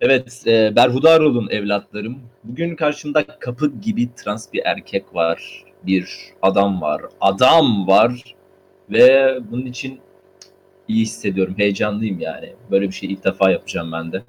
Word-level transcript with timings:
Evet, 0.00 0.42
e, 0.46 0.76
Berhudar 0.76 1.50
evlatlarım. 1.50 2.18
Bugün 2.44 2.76
karşımda 2.76 3.26
kapı 3.26 3.72
gibi 3.80 4.14
trans 4.14 4.52
bir 4.52 4.62
erkek 4.64 5.14
var. 5.14 5.64
Bir 5.82 6.08
adam 6.42 6.80
var. 6.80 7.02
Adam 7.20 7.86
var. 7.86 8.34
Ve 8.90 9.38
bunun 9.50 9.66
için 9.66 10.00
iyi 10.88 11.02
hissediyorum. 11.02 11.54
Heyecanlıyım 11.56 12.20
yani. 12.20 12.52
Böyle 12.70 12.88
bir 12.88 12.92
şey 12.92 13.12
ilk 13.12 13.24
defa 13.24 13.50
yapacağım 13.50 13.92
ben 13.92 14.12
de. 14.12 14.22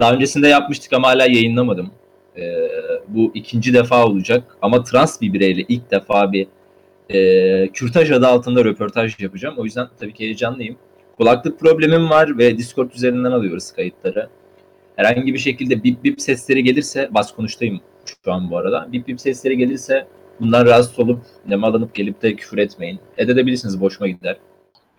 Daha 0.00 0.14
öncesinde 0.14 0.48
yapmıştık 0.48 0.92
ama 0.92 1.08
hala 1.08 1.26
yayınlamadım. 1.26 1.90
Ee, 2.38 2.68
bu 3.08 3.30
ikinci 3.34 3.74
defa 3.74 4.06
olacak. 4.06 4.56
Ama 4.62 4.82
trans 4.82 5.20
bir 5.20 5.32
bireyle 5.32 5.64
ilk 5.68 5.90
defa 5.90 6.32
bir 6.32 6.46
e, 7.10 7.68
kürtaj 7.68 8.10
adı 8.10 8.26
altında 8.26 8.64
röportaj 8.64 9.20
yapacağım. 9.20 9.54
O 9.58 9.64
yüzden 9.64 9.88
tabii 10.00 10.14
ki 10.14 10.24
heyecanlıyım. 10.24 10.76
Kulaklık 11.16 11.60
problemim 11.60 12.10
var 12.10 12.38
ve 12.38 12.58
Discord 12.58 12.90
üzerinden 12.90 13.32
alıyoruz 13.32 13.72
kayıtları. 13.72 14.28
Herhangi 14.96 15.34
bir 15.34 15.38
şekilde 15.38 15.84
bip 15.84 16.04
bip 16.04 16.20
sesleri 16.20 16.64
gelirse, 16.64 17.08
bas 17.10 17.34
konuştayım 17.34 17.80
şu 18.24 18.32
an 18.32 18.50
bu 18.50 18.58
arada. 18.58 18.88
Bip 18.92 19.08
bip 19.08 19.20
sesleri 19.20 19.56
gelirse 19.56 20.06
bundan 20.40 20.66
rahatsız 20.66 20.98
olup 20.98 21.22
nemalanıp 21.48 21.94
gelip 21.94 22.22
de 22.22 22.36
küfür 22.36 22.58
etmeyin. 22.58 23.00
Edebilirsiniz 23.18 23.80
boşuma 23.80 24.08
gider. 24.08 24.36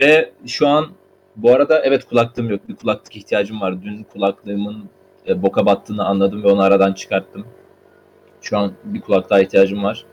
Ve 0.01 0.31
şu 0.45 0.67
an 0.67 0.87
bu 1.35 1.51
arada 1.51 1.81
evet 1.83 2.05
kulaklığım 2.05 2.49
yok. 2.49 2.69
Bir 2.69 2.75
kulaklık 2.75 3.15
ihtiyacım 3.15 3.61
var. 3.61 3.83
Dün 3.83 4.03
kulaklığımın 4.03 4.89
e, 5.27 5.41
boka 5.41 5.65
battığını 5.65 6.05
anladım 6.05 6.43
ve 6.43 6.47
onu 6.47 6.61
aradan 6.61 6.93
çıkarttım. 6.93 7.45
Şu 8.41 8.57
an 8.57 8.73
bir 8.83 9.01
kulaklığa 9.01 9.39
ihtiyacım 9.39 9.83
var. 9.83 10.05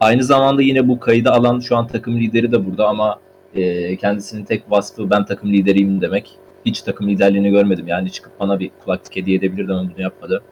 Aynı 0.00 0.24
zamanda 0.24 0.62
yine 0.62 0.88
bu 0.88 1.00
kaydı 1.00 1.30
alan 1.30 1.60
şu 1.60 1.76
an 1.76 1.86
takım 1.86 2.20
lideri 2.20 2.52
de 2.52 2.66
burada 2.66 2.88
ama 2.88 3.20
e, 3.54 3.96
kendisinin 3.96 4.44
tek 4.44 4.70
vasfı 4.70 5.10
ben 5.10 5.24
takım 5.24 5.52
lideriyim 5.52 6.00
demek. 6.00 6.38
Hiç 6.66 6.82
takım 6.82 7.08
liderliğini 7.08 7.50
görmedim. 7.50 7.88
Yani 7.88 8.12
çıkıp 8.12 8.40
bana 8.40 8.60
bir 8.60 8.70
kulaklık 8.84 9.16
hediye 9.16 9.36
edebilirdi 9.36 9.72
ama 9.72 9.90
bunu 9.94 10.02
yapmadı. 10.02 10.42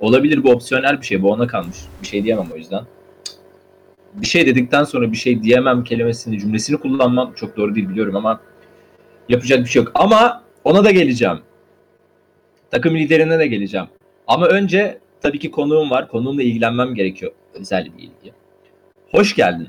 Olabilir 0.00 0.42
bu 0.44 0.50
opsiyonel 0.50 1.00
bir 1.00 1.06
şey. 1.06 1.22
Bu 1.22 1.30
ona 1.30 1.46
kalmış. 1.46 1.76
Bir 2.02 2.06
şey 2.06 2.24
diyemem 2.24 2.46
o 2.54 2.56
yüzden. 2.56 2.84
Bir 4.14 4.26
şey 4.26 4.46
dedikten 4.46 4.84
sonra 4.84 5.12
bir 5.12 5.16
şey 5.16 5.42
diyemem 5.42 5.84
kelimesini, 5.84 6.40
cümlesini 6.40 6.76
kullanmam 6.76 7.32
çok 7.36 7.56
doğru 7.56 7.74
değil 7.74 7.88
biliyorum 7.88 8.16
ama 8.16 8.40
yapacak 9.28 9.58
bir 9.58 9.66
şey 9.66 9.82
yok. 9.82 9.92
Ama 9.94 10.42
ona 10.64 10.84
da 10.84 10.90
geleceğim. 10.90 11.38
Takım 12.70 12.96
liderine 12.96 13.38
de 13.38 13.46
geleceğim. 13.46 13.86
Ama 14.26 14.46
önce 14.46 14.98
tabii 15.20 15.38
ki 15.38 15.50
konuğum 15.50 15.90
var. 15.90 16.08
Konuğumla 16.08 16.42
ilgilenmem 16.42 16.94
gerekiyor. 16.94 17.32
Özel 17.54 17.84
bir 17.84 18.02
ilgi. 18.02 18.32
Hoş 19.10 19.34
geldin. 19.34 19.68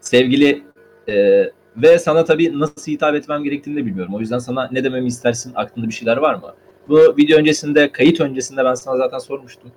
Sevgili 0.00 0.62
e, 1.08 1.44
ve 1.76 1.98
sana 1.98 2.24
tabii 2.24 2.58
nasıl 2.58 2.92
hitap 2.92 3.14
etmem 3.14 3.44
gerektiğini 3.44 3.76
de 3.76 3.86
bilmiyorum. 3.86 4.14
O 4.14 4.20
yüzden 4.20 4.38
sana 4.38 4.68
ne 4.72 4.84
dememi 4.84 5.06
istersin? 5.06 5.52
Aklında 5.54 5.88
bir 5.88 5.92
şeyler 5.92 6.16
var 6.16 6.34
mı? 6.34 6.54
Bu 6.88 7.16
video 7.16 7.38
öncesinde, 7.38 7.92
kayıt 7.92 8.20
öncesinde 8.20 8.64
ben 8.64 8.74
sana 8.74 8.96
zaten 8.96 9.18
sormuştum. 9.18 9.72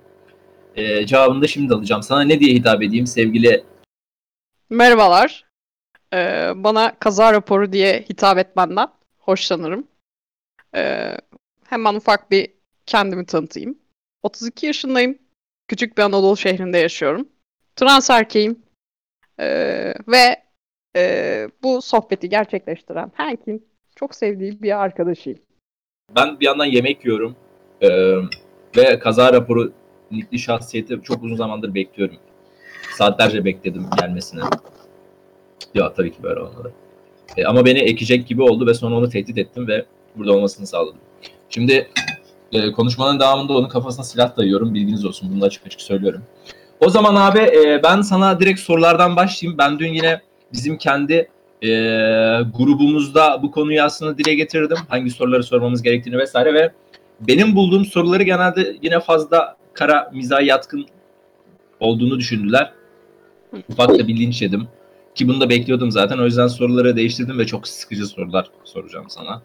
E, 0.76 1.06
cevabını 1.06 1.42
da 1.42 1.46
şimdi 1.46 1.74
alacağım. 1.74 2.02
Sana 2.02 2.22
ne 2.22 2.40
diye 2.40 2.54
hitap 2.54 2.82
edeyim 2.82 3.06
sevgili? 3.06 3.64
Merhabalar. 4.70 5.50
Ee, 6.12 6.52
bana 6.56 6.98
kaza 6.98 7.32
raporu 7.32 7.72
diye 7.72 8.04
hitap 8.10 8.38
etmenden 8.38 8.88
hoşlanırım. 9.18 9.86
Ee, 10.74 11.16
hemen 11.66 11.94
ufak 11.94 12.30
bir 12.30 12.50
kendimi 12.86 13.26
tanıtayım. 13.26 13.78
32 14.22 14.66
yaşındayım. 14.66 15.18
Küçük 15.68 15.98
bir 15.98 16.02
Anadolu 16.02 16.36
şehrinde 16.36 16.78
yaşıyorum. 16.78 17.28
Trans 17.76 18.10
erkeğim. 18.10 18.62
Ee, 19.40 19.94
ve 20.08 20.42
e, 20.96 21.48
bu 21.62 21.82
sohbeti 21.82 22.28
gerçekleştiren 22.28 23.12
Hank'in 23.14 23.66
çok 23.96 24.14
sevdiği 24.14 24.62
bir 24.62 24.82
arkadaşıyım. 24.82 25.38
Ben 26.16 26.40
bir 26.40 26.46
yandan 26.46 26.64
yemek 26.64 27.04
yiyorum. 27.04 27.36
Ee, 27.82 28.16
ve 28.76 28.98
kaza 28.98 29.32
raporu 29.32 29.72
nikli 30.10 30.38
şahsiyeti 30.38 31.00
çok 31.02 31.22
uzun 31.22 31.36
zamandır 31.36 31.74
bekliyorum. 31.74 32.16
Saatlerce 32.96 33.44
bekledim 33.44 33.86
gelmesini. 34.00 34.40
Ya 35.74 35.92
tabii 35.92 36.12
ki 36.12 36.22
böyle 36.22 36.40
olmadı. 36.40 36.72
E, 37.36 37.44
ama 37.44 37.64
beni 37.64 37.78
ekecek 37.78 38.26
gibi 38.26 38.42
oldu 38.42 38.66
ve 38.66 38.74
sonra 38.74 38.96
onu 38.96 39.08
tehdit 39.08 39.38
ettim 39.38 39.68
ve 39.68 39.84
burada 40.16 40.32
olmasını 40.32 40.66
sağladım. 40.66 41.00
Şimdi 41.48 41.90
e, 42.52 42.72
konuşmanın 42.72 43.20
devamında 43.20 43.52
onun 43.52 43.68
kafasına 43.68 44.04
silah 44.04 44.36
dayıyorum. 44.36 44.74
Bilginiz 44.74 45.04
olsun. 45.04 45.32
Bunu 45.34 45.44
açık 45.44 45.66
açık 45.66 45.80
söylüyorum. 45.80 46.22
O 46.80 46.90
zaman 46.90 47.14
abi 47.14 47.38
e, 47.38 47.80
ben 47.82 48.00
sana 48.00 48.40
direkt 48.40 48.60
sorulardan 48.60 49.16
başlayayım. 49.16 49.58
Ben 49.58 49.78
dün 49.78 49.92
yine 49.92 50.20
bizim 50.52 50.78
kendi 50.78 51.28
e, 51.62 51.68
grubumuzda 52.58 53.42
bu 53.42 53.50
konuyu 53.50 53.82
aslında 53.82 54.18
dile 54.18 54.34
getirdim. 54.34 54.78
Hangi 54.88 55.10
soruları 55.10 55.42
sormamız 55.42 55.82
gerektiğini 55.82 56.18
vesaire 56.18 56.54
ve 56.54 56.72
benim 57.20 57.56
bulduğum 57.56 57.84
soruları 57.84 58.22
genelde 58.22 58.76
yine 58.82 59.00
fazla 59.00 59.56
kara 59.72 60.10
mizah 60.14 60.42
yatkın 60.42 60.86
olduğunu 61.80 62.18
düşündüler. 62.18 62.72
Ufak 63.68 63.98
da 63.98 64.08
bir 64.08 64.16
linç 64.16 64.42
yedim. 64.42 64.68
Ki 65.14 65.28
bunu 65.28 65.40
da 65.40 65.50
bekliyordum 65.50 65.90
zaten. 65.90 66.18
O 66.18 66.24
yüzden 66.24 66.46
soruları 66.46 66.96
değiştirdim 66.96 67.38
ve 67.38 67.46
çok 67.46 67.68
sıkıcı 67.68 68.06
sorular 68.06 68.50
soracağım 68.64 69.06
sana. 69.08 69.42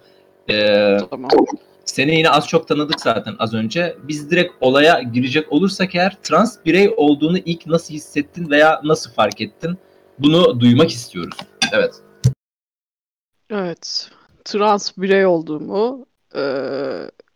Ee, 0.49 0.97
tamam. 1.09 1.29
Seni 1.85 2.15
yine 2.15 2.29
az 2.29 2.47
çok 2.47 2.67
tanıdık 2.67 3.01
zaten 3.01 3.35
az 3.39 3.53
önce. 3.53 3.95
Biz 4.07 4.31
direkt 4.31 4.53
olaya 4.61 5.01
girecek 5.01 5.51
olursak 5.53 5.95
eğer 5.95 6.17
trans 6.23 6.57
birey 6.65 6.93
olduğunu 6.97 7.37
ilk 7.37 7.67
nasıl 7.67 7.93
hissettin 7.93 8.49
veya 8.49 8.81
nasıl 8.83 9.11
fark 9.11 9.41
ettin? 9.41 9.77
Bunu 10.19 10.59
duymak 10.59 10.91
istiyoruz. 10.91 11.37
Evet. 11.73 12.03
Evet. 13.49 14.09
Trans 14.45 14.97
birey 14.97 15.25
olduğumu 15.25 16.05
e, 16.35 16.41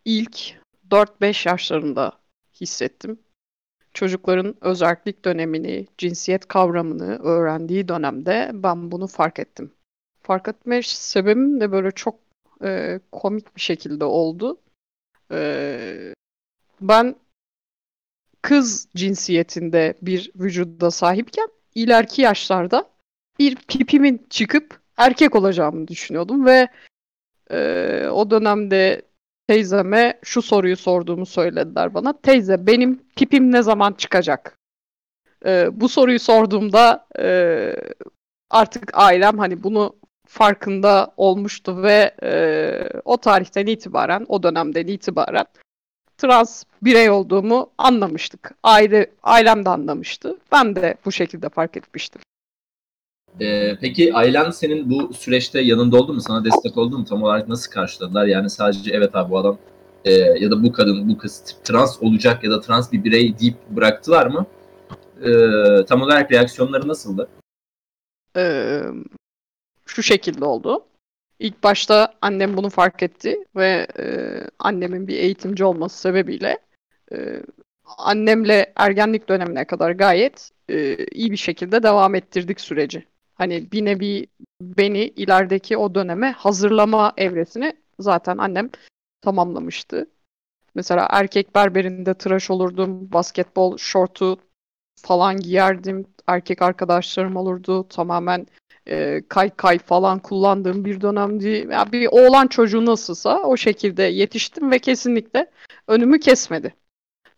ilk 0.05 0.53
4-5 0.91 1.49
yaşlarında 1.49 2.11
hissettim. 2.61 3.19
Çocukların 3.93 4.55
özellik 4.61 5.25
dönemini, 5.25 5.87
cinsiyet 5.97 6.47
kavramını 6.47 7.19
öğrendiği 7.23 7.87
dönemde 7.87 8.51
ben 8.53 8.91
bunu 8.91 9.07
fark 9.07 9.39
ettim. 9.39 9.73
Fark 10.21 10.47
etme 10.47 10.81
sebebim 10.83 11.61
de 11.61 11.71
böyle 11.71 11.91
çok 11.91 12.19
e, 12.63 12.99
komik 13.11 13.55
bir 13.55 13.61
şekilde 13.61 14.05
oldu. 14.05 14.57
E, 15.31 16.13
ben 16.81 17.15
kız 18.41 18.87
cinsiyetinde 18.95 19.93
bir 20.01 20.31
vücuda 20.35 20.91
sahipken 20.91 21.47
ileriki 21.75 22.21
yaşlarda 22.21 22.89
bir 23.39 23.55
pipimin 23.55 24.27
çıkıp 24.29 24.79
erkek 24.97 25.35
olacağımı 25.35 25.87
düşünüyordum 25.87 26.45
ve 26.45 26.67
e, 27.51 28.07
o 28.11 28.31
dönemde 28.31 29.01
teyzeme 29.47 30.19
şu 30.23 30.41
soruyu 30.41 30.77
sorduğumu 30.77 31.25
söylediler 31.25 31.93
bana. 31.93 32.21
Teyze 32.21 32.67
benim 32.67 33.03
pipim 33.15 33.51
ne 33.51 33.61
zaman 33.61 33.93
çıkacak? 33.93 34.57
E, 35.45 35.81
bu 35.81 35.89
soruyu 35.89 36.19
sorduğumda 36.19 37.07
e, 37.19 37.75
artık 38.49 38.91
ailem 38.93 39.37
hani 39.37 39.63
bunu 39.63 39.95
farkında 40.27 41.13
olmuştu 41.17 41.83
ve 41.83 42.15
e, 42.23 42.31
o 43.05 43.17
tarihten 43.17 43.65
itibaren, 43.65 44.25
o 44.29 44.43
dönemden 44.43 44.87
itibaren 44.87 45.45
trans 46.19 46.63
birey 46.81 47.09
olduğumu 47.09 47.69
anlamıştık. 47.77 48.51
Aile, 48.63 49.11
ailem 49.23 49.65
de 49.65 49.69
anlamıştı. 49.69 50.37
Ben 50.51 50.75
de 50.75 50.95
bu 51.05 51.11
şekilde 51.11 51.49
fark 51.49 51.77
etmiştim. 51.77 52.21
Ee, 53.41 53.77
peki 53.81 54.13
ailen 54.13 54.51
senin 54.51 54.91
bu 54.91 55.13
süreçte 55.13 55.61
yanında 55.61 55.97
oldu 55.97 56.13
mu? 56.13 56.21
Sana 56.21 56.45
destek 56.45 56.77
oldu 56.77 56.97
mu? 56.97 57.05
Tam 57.05 57.23
olarak 57.23 57.47
nasıl 57.47 57.71
karşıladılar? 57.71 58.25
Yani 58.25 58.49
sadece 58.49 58.91
evet 58.93 59.15
abi 59.15 59.31
bu 59.31 59.37
adam 59.37 59.57
e, 60.05 60.11
ya 60.13 60.51
da 60.51 60.63
bu 60.63 60.71
kadın, 60.71 61.09
bu 61.09 61.17
kız 61.17 61.55
trans 61.63 62.03
olacak 62.03 62.43
ya 62.43 62.51
da 62.51 62.61
trans 62.61 62.91
bir 62.91 63.03
birey 63.03 63.39
deyip 63.39 63.55
bıraktılar 63.69 64.27
mı? 64.27 64.45
E, 65.23 65.29
tam 65.85 66.01
olarak 66.01 66.31
reaksiyonları 66.31 66.87
nasıldı? 66.87 67.29
Ee, 68.37 68.81
şu 69.85 70.03
şekilde 70.03 70.45
oldu. 70.45 70.85
İlk 71.39 71.63
başta 71.63 72.13
annem 72.21 72.57
bunu 72.57 72.69
fark 72.69 73.03
etti 73.03 73.45
ve 73.55 73.87
e, 73.99 74.05
annemin 74.59 75.07
bir 75.07 75.17
eğitimci 75.17 75.63
olması 75.65 75.99
sebebiyle 76.01 76.57
e, 77.11 77.43
annemle 77.97 78.73
ergenlik 78.75 79.29
dönemine 79.29 79.65
kadar 79.65 79.91
gayet 79.91 80.51
e, 80.69 81.05
iyi 81.05 81.31
bir 81.31 81.37
şekilde 81.37 81.83
devam 81.83 82.15
ettirdik 82.15 82.61
süreci. 82.61 83.05
Hani 83.35 83.71
bir 83.71 83.85
nevi 83.85 84.27
beni 84.61 84.99
ilerideki 84.99 85.77
o 85.77 85.95
döneme 85.95 86.31
hazırlama 86.31 87.13
evresini 87.17 87.73
zaten 87.99 88.37
annem 88.37 88.69
tamamlamıştı. 89.21 90.09
Mesela 90.75 91.07
erkek 91.09 91.55
berberinde 91.55 92.13
tıraş 92.13 92.49
olurdum, 92.49 93.11
basketbol 93.11 93.77
şortu 93.77 94.39
falan 95.01 95.39
giyerdim, 95.39 96.05
erkek 96.27 96.61
arkadaşlarım 96.61 97.35
olurdu, 97.35 97.87
tamamen 97.87 98.47
e, 98.89 99.21
kay 99.29 99.49
kay 99.49 99.79
falan 99.79 100.19
kullandığım 100.19 100.85
bir 100.85 101.01
dönemdi. 101.01 101.67
Yani 101.71 101.91
bir 101.91 102.07
oğlan 102.11 102.47
çocuğu 102.47 102.85
nasılsa 102.85 103.43
o 103.43 103.57
şekilde 103.57 104.03
yetiştim 104.03 104.71
ve 104.71 104.79
kesinlikle 104.79 105.51
önümü 105.87 106.19
kesmedi. 106.19 106.73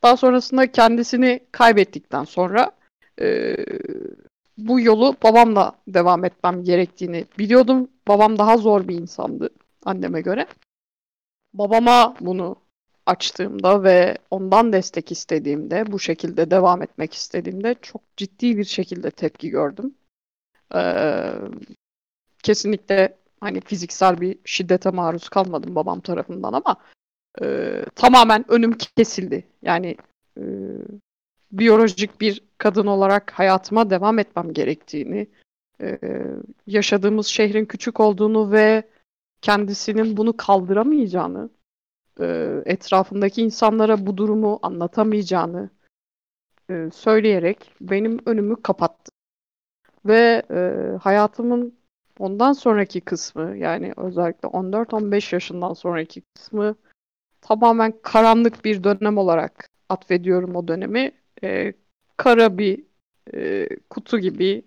Daha 0.04 0.18
sonrasında 0.18 0.72
kendisini 0.72 1.40
kaybettikten 1.52 2.24
sonra 2.24 2.72
e, 3.22 3.56
bu 4.58 4.80
yolu 4.80 5.16
babamla 5.24 5.72
devam 5.88 6.26
etmem 6.26 6.64
gerektiğini 6.64 7.26
biliyordum. 7.40 7.90
Babam 8.08 8.40
daha 8.40 8.58
zor 8.58 8.88
bir 8.88 8.96
insandı 8.96 9.50
anneme 9.86 10.22
göre. 10.22 10.48
Babama 11.54 12.16
bunu 12.22 12.56
açtığımda 13.06 13.84
ve 13.84 14.18
ondan 14.32 14.74
destek 14.74 15.12
istediğimde, 15.12 15.92
bu 15.92 16.00
şekilde 16.00 16.52
devam 16.52 16.82
etmek 16.82 17.14
istediğimde 17.14 17.76
çok 17.82 18.02
ciddi 18.18 18.58
bir 18.58 18.64
şekilde 18.64 19.12
tepki 19.12 19.50
gördüm. 19.50 19.96
Kesinlikle 22.44 23.18
hani 23.42 23.62
fiziksel 23.62 24.22
bir 24.22 24.38
şiddete 24.46 24.90
maruz 24.90 25.30
kalmadım 25.30 25.76
babam 25.76 26.00
tarafından 26.00 26.54
ama 26.54 26.76
e, 27.42 27.76
tamamen 27.96 28.46
önüm 28.52 28.78
kesildi. 28.78 29.48
Yani 29.62 29.98
e, 30.38 30.44
biyolojik 31.52 32.22
bir 32.22 32.44
kadın 32.58 32.88
olarak 32.88 33.32
hayatıma 33.32 33.90
devam 33.90 34.20
etmem 34.20 34.54
gerektiğini, 34.54 35.28
e, 35.82 36.00
yaşadığımız 36.68 37.28
şehrin 37.28 37.66
küçük 37.66 38.00
olduğunu 38.00 38.52
ve 38.52 38.84
kendisinin 39.42 40.18
bunu 40.18 40.38
kaldıramayacağını, 40.38 41.50
e, 42.20 42.58
etrafındaki 42.66 43.42
insanlara 43.42 44.06
bu 44.06 44.18
durumu 44.18 44.60
anlatamayacağını 44.62 45.70
e, 46.70 46.90
söyleyerek 46.94 47.72
benim 47.82 48.20
önümü 48.26 48.62
kapattı. 48.62 49.12
Ve 50.06 50.44
e, 50.52 50.98
hayatımın 50.98 51.76
ondan 52.20 52.54
sonraki 52.54 53.02
kısmı 53.02 53.58
yani 53.58 53.94
özellikle 53.98 54.48
14-15 54.48 55.36
yaşından 55.36 55.74
sonraki 55.74 56.22
kısmı 56.36 56.76
tamamen 57.42 57.94
karanlık 58.04 58.66
bir 58.66 58.84
dönem 58.84 59.18
olarak 59.18 59.70
atfediyorum 59.90 60.56
o 60.56 60.68
dönemi. 60.68 61.12
E, 61.44 61.74
kara 62.18 62.58
bir 62.58 62.84
e, 63.34 63.68
kutu 63.90 64.20
gibi 64.20 64.64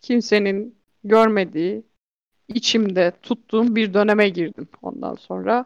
kimsenin 0.00 0.78
görmediği, 1.04 1.82
içimde 2.48 3.12
tuttuğum 3.22 3.76
bir 3.76 3.94
döneme 3.94 4.28
girdim 4.28 4.68
ondan 4.82 5.14
sonra. 5.14 5.64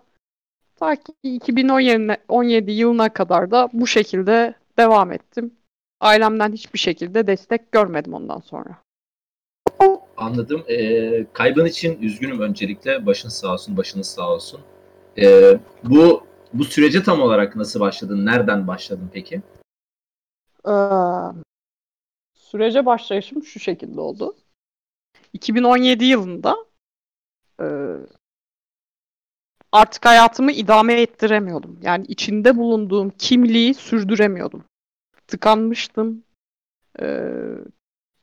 Ta 0.77 0.97
ki 0.97 1.12
2017 1.23 2.73
yılına 2.73 3.09
kadar 3.09 3.50
da 3.50 3.69
bu 3.73 3.87
şekilde 3.87 4.55
devam 4.79 5.12
ettim. 5.12 5.55
Ailemden 6.00 6.53
hiçbir 6.53 6.79
şekilde 6.79 7.27
destek 7.27 7.73
görmedim 7.73 8.15
ondan 8.15 8.41
sonra. 8.41 8.81
Anladım. 10.22 10.64
Ee, 10.69 11.26
kaybın 11.32 11.66
için 11.66 12.02
üzgünüm 12.02 12.40
öncelikle. 12.40 13.06
Başın 13.06 13.28
sağ 13.28 13.52
olsun, 13.52 13.76
başınız 13.76 14.06
sağ 14.06 14.32
olsun. 14.32 14.60
Ee, 15.19 15.58
bu 15.84 16.26
bu 16.52 16.64
sürece 16.64 17.02
tam 17.02 17.20
olarak 17.20 17.56
nasıl 17.56 17.80
başladın? 17.80 18.26
Nereden 18.26 18.66
başladın 18.66 19.10
peki? 19.12 19.42
Ee, 20.69 20.72
sürece 22.34 22.86
başlayışım 22.86 23.42
şu 23.42 23.60
şekilde 23.60 24.00
oldu. 24.00 24.36
2017 25.32 26.04
yılında 26.04 26.56
e, 27.60 27.66
artık 29.72 30.06
hayatımı 30.06 30.52
idame 30.52 31.00
ettiremiyordum. 31.00 31.78
Yani 31.82 32.04
içinde 32.08 32.56
bulunduğum 32.56 33.10
kimliği 33.10 33.74
sürdüremiyordum. 33.74 34.64
Tıkanmıştım. 35.26 36.24
Ee, 37.00 37.28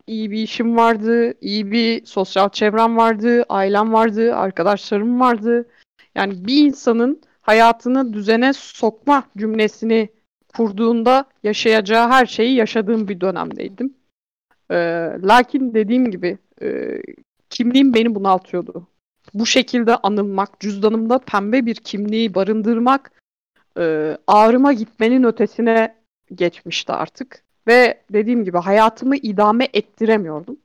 iyi 0.10 0.32
bir 0.32 0.44
işim 0.44 0.78
vardı, 0.78 1.34
iyi 1.42 1.72
bir 1.72 2.06
sosyal 2.06 2.50
çevrem 2.50 2.98
vardı, 2.98 3.46
ailem 3.50 3.94
vardı, 3.94 4.36
arkadaşlarım 4.36 5.20
vardı. 5.20 5.70
Yani 6.16 6.48
bir 6.48 6.66
insanın 6.66 7.22
hayatını 7.42 8.14
düzene 8.14 8.54
sokma 8.54 9.24
cümlesini 9.38 10.10
kurduğunda 10.56 11.26
yaşayacağı 11.44 12.10
her 12.10 12.26
şeyi 12.26 12.56
yaşadığım 12.56 13.08
bir 13.08 13.22
dönemdeydim. 13.22 13.94
Ee, 14.72 14.76
lakin 15.24 15.74
dediğim 15.74 16.12
gibi 16.12 16.38
e, 16.62 17.02
kimliğim 17.50 17.94
beni 17.94 18.16
bunaltıyordu. 18.16 18.88
Bu 19.34 19.46
şekilde 19.46 19.96
anılmak, 19.96 20.60
cüzdanımda 20.60 21.20
pembe 21.20 21.66
bir 21.66 21.76
kimliği 21.76 22.36
barındırmak 22.36 23.12
e, 23.78 24.18
ağrıma 24.28 24.74
gitmenin 24.74 25.24
ötesine 25.24 25.96
geçmişti 26.36 26.94
artık. 26.94 27.44
Ve 27.68 28.02
dediğim 28.14 28.44
gibi 28.44 28.58
hayatımı 28.58 29.16
idame 29.16 29.68
ettiremiyordum. 29.74 30.58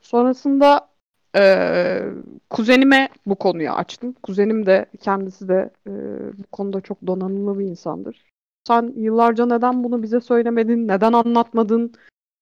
Sonrasında 0.00 0.88
e, 1.36 2.02
kuzenime 2.50 3.08
bu 3.26 3.34
konuyu 3.34 3.70
açtım. 3.70 4.14
Kuzenim 4.22 4.66
de 4.66 4.86
kendisi 5.00 5.48
de 5.48 5.70
e, 5.86 5.90
bu 6.38 6.46
konuda 6.52 6.80
çok 6.80 7.06
donanımlı 7.06 7.58
bir 7.58 7.64
insandır. 7.64 8.24
Sen 8.68 8.92
yıllarca 8.96 9.46
neden 9.46 9.84
bunu 9.84 10.02
bize 10.02 10.20
söylemedin? 10.20 10.88
Neden 10.88 11.12
anlatmadın? 11.12 11.92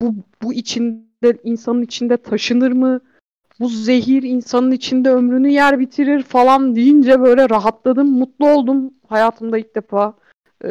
Bu, 0.03 0.15
bu 0.43 0.53
içinde 0.53 1.39
insanın 1.45 1.83
içinde 1.83 2.17
taşınır 2.17 2.73
mı? 2.73 3.01
Bu 3.61 3.69
zehir 3.69 4.23
insanın 4.23 4.71
içinde 4.71 5.11
ömrünü 5.11 5.49
yer 5.49 5.79
bitirir 5.79 6.23
falan 6.23 6.77
deyince 6.77 7.21
böyle 7.21 7.51
rahatladım, 7.51 8.19
mutlu 8.19 8.49
oldum. 8.49 8.95
Hayatımda 9.09 9.59
ilk 9.59 9.77
defa 9.77 10.15
e, 10.65 10.71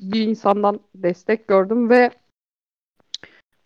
bir 0.00 0.20
insandan 0.20 0.80
destek 0.94 1.48
gördüm 1.48 1.90
ve 1.90 2.10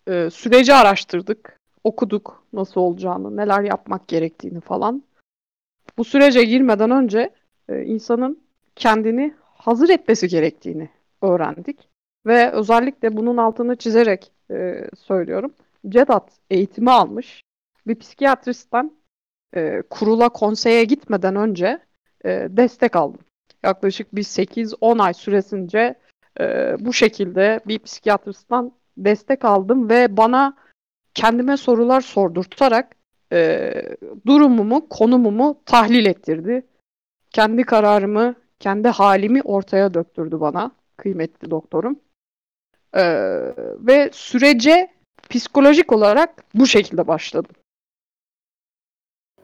e, 0.07 0.29
süreci 0.29 0.73
araştırdık, 0.73 1.59
okuduk 1.83 2.43
nasıl 2.53 2.81
olacağını, 2.81 3.37
neler 3.37 3.63
yapmak 3.63 4.07
gerektiğini 4.07 4.61
falan. 4.61 5.03
Bu 5.97 6.03
sürece 6.03 6.43
girmeden 6.43 6.91
önce 6.91 7.29
e, 7.69 7.83
insanın 7.83 8.39
kendini 8.75 9.33
hazır 9.53 9.89
etmesi 9.89 10.27
gerektiğini 10.27 10.89
öğrendik. 11.21 11.89
Ve 12.25 12.51
özellikle 12.51 13.17
bunun 13.17 13.37
altını 13.37 13.75
çizerek 13.75 14.31
e, 14.51 14.87
söylüyorum. 14.97 15.53
CEDAT 15.89 16.31
eğitimi 16.49 16.91
almış 16.91 17.43
bir 17.87 17.95
psikiyatristten 17.95 18.91
e, 19.55 19.83
kurula 19.89 20.29
konseye 20.29 20.83
gitmeden 20.83 21.35
önce 21.35 21.79
e, 22.25 22.47
destek 22.49 22.95
aldım. 22.95 23.21
Yaklaşık 23.63 24.15
bir 24.15 24.23
8-10 24.23 25.01
ay 25.01 25.13
süresince 25.13 25.95
e, 26.39 26.75
bu 26.79 26.93
şekilde 26.93 27.59
bir 27.67 27.79
psikiyatristten 27.79 28.71
destek 28.97 29.45
aldım 29.45 29.89
ve 29.89 30.17
bana 30.17 30.57
kendime 31.13 31.57
sorular 31.57 32.01
sordurtarak 32.01 32.95
e, 33.33 33.71
durumumu, 34.25 34.89
konumumu 34.89 35.61
tahlil 35.65 36.05
ettirdi. 36.05 36.65
Kendi 37.31 37.63
kararımı, 37.63 38.35
kendi 38.59 38.87
halimi 38.87 39.41
ortaya 39.41 39.93
döktürdü 39.93 40.39
bana 40.39 40.71
kıymetli 40.97 41.51
doktorum. 41.51 41.99
E, 42.93 43.03
ve 43.79 44.09
sürece 44.13 44.87
psikolojik 45.29 45.91
olarak 45.91 46.43
bu 46.55 46.67
şekilde 46.67 47.07
başladım. 47.07 47.55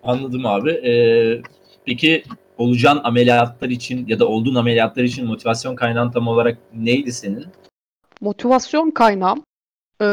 Anladım 0.03 0.45
abi. 0.45 0.71
Ee, 0.71 1.41
peki 1.85 2.23
olacağın 2.57 3.01
ameliyatlar 3.03 3.69
için 3.69 4.07
ya 4.07 4.19
da 4.19 4.27
olduğun 4.27 4.55
ameliyatlar 4.55 5.03
için 5.03 5.25
motivasyon 5.25 5.75
kaynağın 5.75 6.11
tam 6.11 6.27
olarak 6.27 6.57
neydi 6.73 7.13
senin? 7.13 7.45
Motivasyon 8.21 8.91
kaynağım 8.91 9.43
e, 10.01 10.07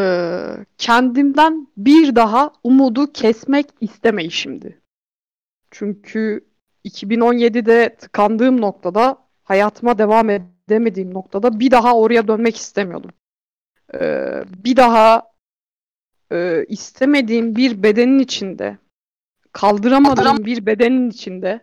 kendimden 0.79 1.69
bir 1.77 2.17
daha 2.17 2.53
umudu 2.65 3.13
kesmek 3.13 3.67
istemeyişimdi. 3.81 4.81
Çünkü 5.71 6.45
2017'de 6.85 7.97
tıkandığım 7.97 8.61
noktada 8.61 9.19
hayatıma 9.43 9.99
devam 9.99 10.31
edemediğim 10.31 11.15
noktada 11.15 11.61
bir 11.61 11.71
daha 11.71 11.97
oraya 11.97 12.29
dönmek 12.29 12.57
istemiyordum. 12.57 13.11
Ee, 13.95 14.45
bir 14.65 14.77
daha 14.77 15.23
e, 16.33 16.65
istemediğim 16.69 17.57
bir 17.57 17.83
bedenin 17.83 18.19
içinde 18.19 18.79
kaldıramadığım 19.53 20.45
bir 20.45 20.67
bedenin 20.67 21.11
içinde 21.11 21.61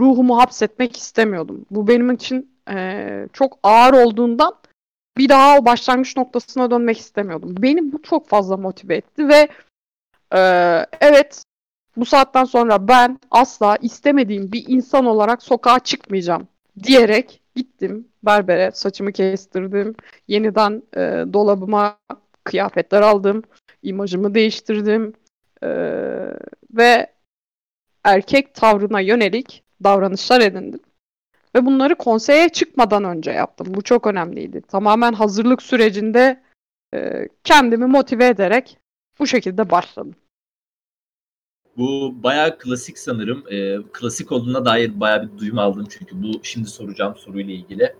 ruhumu 0.00 0.38
hapsetmek 0.38 0.96
istemiyordum. 0.96 1.66
Bu 1.70 1.88
benim 1.88 2.10
için 2.10 2.56
e, 2.70 3.28
çok 3.32 3.58
ağır 3.62 3.92
olduğundan 3.92 4.54
bir 5.16 5.28
daha 5.28 5.58
o 5.58 5.64
başlangıç 5.64 6.16
noktasına 6.16 6.70
dönmek 6.70 6.98
istemiyordum. 6.98 7.54
Beni 7.58 7.92
bu 7.92 8.02
çok 8.02 8.28
fazla 8.28 8.56
motive 8.56 8.96
etti 8.96 9.28
ve 9.28 9.48
e, 10.34 10.40
evet 11.00 11.42
bu 11.96 12.04
saatten 12.04 12.44
sonra 12.44 12.88
ben 12.88 13.18
asla 13.30 13.76
istemediğim 13.76 14.52
bir 14.52 14.64
insan 14.68 15.06
olarak 15.06 15.42
sokağa 15.42 15.78
çıkmayacağım 15.78 16.48
diyerek 16.82 17.40
gittim 17.54 18.08
berbere 18.22 18.70
saçımı 18.74 19.12
kestirdim. 19.12 19.94
Yeniden 20.28 20.82
e, 20.96 21.00
dolabıma 21.32 21.98
kıyafetler 22.44 23.02
aldım. 23.02 23.42
imajımı 23.82 24.34
değiştirdim. 24.34 25.12
E, 25.62 25.68
ve 26.70 27.06
erkek 28.04 28.54
tavrına 28.54 29.00
yönelik 29.00 29.65
davranışlar 29.84 30.40
edindim. 30.40 30.80
Ve 31.54 31.66
bunları 31.66 31.94
konseye 31.94 32.48
çıkmadan 32.48 33.04
önce 33.04 33.30
yaptım. 33.30 33.66
Bu 33.70 33.82
çok 33.82 34.06
önemliydi. 34.06 34.60
Tamamen 34.60 35.12
hazırlık 35.12 35.62
sürecinde 35.62 36.42
e, 36.94 37.28
kendimi 37.44 37.86
motive 37.86 38.26
ederek 38.26 38.78
bu 39.18 39.26
şekilde 39.26 39.70
başladım. 39.70 40.14
Bu 41.76 42.14
bayağı 42.22 42.58
klasik 42.58 42.98
sanırım. 42.98 43.44
E, 43.50 43.76
klasik 43.92 44.32
olduğuna 44.32 44.64
dair 44.64 45.00
bayağı 45.00 45.22
bir 45.22 45.38
duyum 45.38 45.58
aldım 45.58 45.86
çünkü 45.90 46.22
bu 46.22 46.40
şimdi 46.42 46.68
soracağım 46.68 47.16
soruyla 47.16 47.54
ilgili. 47.54 47.94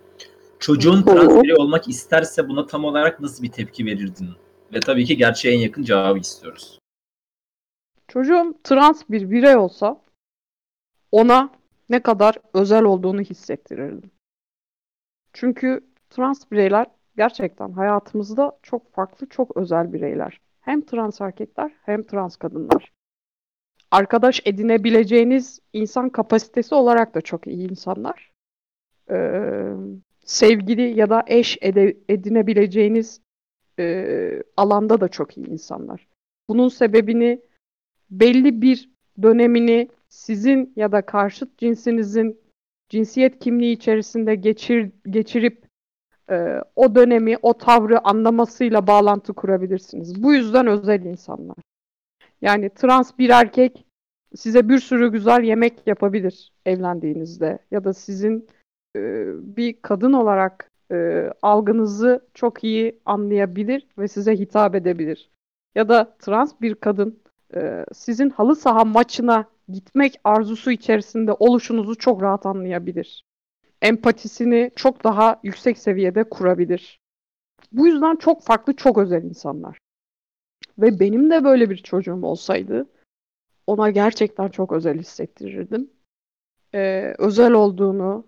Çocuğun 0.59 1.01
trans 1.01 1.43
biri 1.43 1.55
olmak 1.55 1.87
isterse 1.87 2.49
buna 2.49 2.65
tam 2.65 2.85
olarak 2.85 3.19
nasıl 3.19 3.43
bir 3.43 3.51
tepki 3.51 3.85
verirdin? 3.85 4.29
Ve 4.73 4.79
tabii 4.79 5.05
ki 5.05 5.17
gerçeğe 5.17 5.55
en 5.55 5.59
yakın 5.59 5.83
cevabı 5.83 6.19
istiyoruz. 6.19 6.79
Çocuğum 8.07 8.53
trans 8.63 9.03
bir 9.09 9.31
birey 9.31 9.55
olsa 9.55 10.01
ona 11.11 11.56
ne 11.89 11.99
kadar 11.99 12.35
özel 12.53 12.83
olduğunu 12.83 13.21
hissettirirdim. 13.21 14.11
Çünkü 15.33 15.81
trans 16.09 16.51
bireyler 16.51 16.87
gerçekten 17.17 17.71
hayatımızda 17.71 18.59
çok 18.63 18.93
farklı, 18.93 19.29
çok 19.29 19.57
özel 19.57 19.93
bireyler. 19.93 20.41
Hem 20.61 20.81
trans 20.81 21.21
erkekler 21.21 21.71
hem 21.81 22.03
trans 22.03 22.35
kadınlar. 22.35 22.91
Arkadaş 23.91 24.41
edinebileceğiniz 24.45 25.59
insan 25.73 26.09
kapasitesi 26.09 26.75
olarak 26.75 27.15
da 27.15 27.21
çok 27.21 27.47
iyi 27.47 27.71
insanlar. 27.71 28.31
Ee, 29.11 29.73
sevgili 30.25 30.99
ya 30.99 31.09
da 31.09 31.23
eş 31.27 31.57
ede- 31.61 31.97
edinebileceğiniz 32.09 33.21
e, 33.79 34.43
alanda 34.57 35.01
da 35.01 35.07
çok 35.07 35.37
iyi 35.37 35.47
insanlar. 35.47 36.07
Bunun 36.49 36.69
sebebini 36.69 37.41
belli 38.09 38.61
bir 38.61 38.89
dönemini 39.21 39.89
sizin 40.09 40.73
ya 40.75 40.91
da 40.91 41.01
karşıt 41.01 41.57
cinsinizin 41.57 42.39
cinsiyet 42.89 43.39
kimliği 43.39 43.73
içerisinde 43.73 44.35
geçir, 44.35 44.91
geçirip 45.09 45.65
e, 46.29 46.61
o 46.75 46.95
dönemi, 46.95 47.37
o 47.41 47.53
tavrı 47.53 48.07
anlamasıyla 48.07 48.87
bağlantı 48.87 49.33
kurabilirsiniz. 49.33 50.23
Bu 50.23 50.33
yüzden 50.33 50.67
özel 50.67 51.01
insanlar. 51.01 51.57
Yani 52.41 52.69
trans 52.69 53.17
bir 53.17 53.29
erkek 53.29 53.85
size 54.35 54.69
bir 54.69 54.79
sürü 54.79 55.11
güzel 55.11 55.43
yemek 55.43 55.87
yapabilir 55.87 56.51
evlendiğinizde 56.65 57.59
ya 57.71 57.83
da 57.83 57.93
sizin 57.93 58.47
e, 58.95 59.25
bir 59.57 59.81
kadın 59.81 60.13
olarak 60.13 60.71
e, 60.91 61.29
algınızı 61.41 62.27
çok 62.33 62.63
iyi 62.63 62.99
anlayabilir 63.05 63.87
ve 63.97 64.07
size 64.07 64.35
hitap 64.35 64.75
edebilir. 64.75 65.31
Ya 65.75 65.89
da 65.89 66.17
trans 66.19 66.61
bir 66.61 66.75
kadın 66.75 67.19
e, 67.55 67.85
sizin 67.93 68.29
halı 68.29 68.55
saha 68.55 68.85
maçına 68.85 69.45
gitmek 69.69 70.19
arzusu 70.23 70.71
içerisinde 70.71 71.31
oluşunuzu 71.33 71.95
çok 71.95 72.21
rahat 72.21 72.45
anlayabilir. 72.45 73.23
Empatisini 73.81 74.71
çok 74.75 75.03
daha 75.03 75.39
yüksek 75.43 75.77
seviyede 75.77 76.23
kurabilir. 76.23 76.99
Bu 77.71 77.87
yüzden 77.87 78.15
çok 78.15 78.43
farklı, 78.43 78.75
çok 78.75 78.97
özel 78.97 79.23
insanlar. 79.23 79.77
Ve 80.77 80.99
benim 80.99 81.29
de 81.29 81.43
böyle 81.43 81.69
bir 81.69 81.77
çocuğum 81.77 82.23
olsaydı 82.23 82.87
ona 83.67 83.89
gerçekten 83.89 84.49
çok 84.49 84.71
özel 84.71 84.99
hissettirirdim. 84.99 85.89
Ee, 86.73 87.13
özel 87.17 87.51
olduğunu 87.51 88.27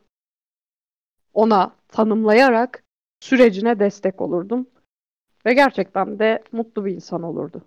ona 1.34 1.76
tanımlayarak 1.88 2.84
sürecine 3.20 3.80
destek 3.80 4.22
olurdum. 4.22 4.68
Ve 5.46 5.54
gerçekten 5.54 6.20
de 6.20 6.44
mutlu 6.52 6.86
bir 6.86 6.96
insan 6.96 7.24
olurdu. 7.24 7.62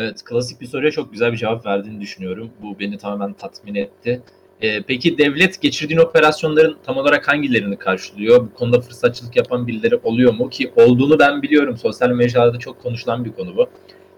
Evet, 0.00 0.24
klasik 0.24 0.60
bir 0.60 0.66
soruya 0.66 0.90
çok 0.90 1.12
güzel 1.12 1.32
bir 1.32 1.36
cevap 1.36 1.66
verdiğini 1.66 2.00
düşünüyorum. 2.00 2.50
Bu 2.62 2.78
beni 2.78 2.98
tamamen 2.98 3.32
tatmin 3.32 3.74
etti. 3.74 4.22
Ee, 4.62 4.82
peki 4.82 5.18
devlet 5.18 5.60
geçirdiğin 5.60 6.00
operasyonların 6.00 6.76
tam 6.86 6.96
olarak 6.96 7.28
hangilerini 7.28 7.76
karşılıyor? 7.76 8.40
Bu 8.40 8.54
konuda 8.54 8.80
fırsatçılık 8.80 9.36
yapan 9.36 9.66
birileri 9.66 9.96
oluyor 9.96 10.34
mu? 10.34 10.50
Ki 10.50 10.72
olduğunu 10.76 11.18
ben 11.18 11.42
biliyorum. 11.42 11.76
Sosyal 11.76 12.10
mecralarda 12.10 12.58
çok 12.58 12.82
konuşulan 12.82 13.24
bir 13.24 13.32
konu 13.32 13.56
bu. 13.56 13.66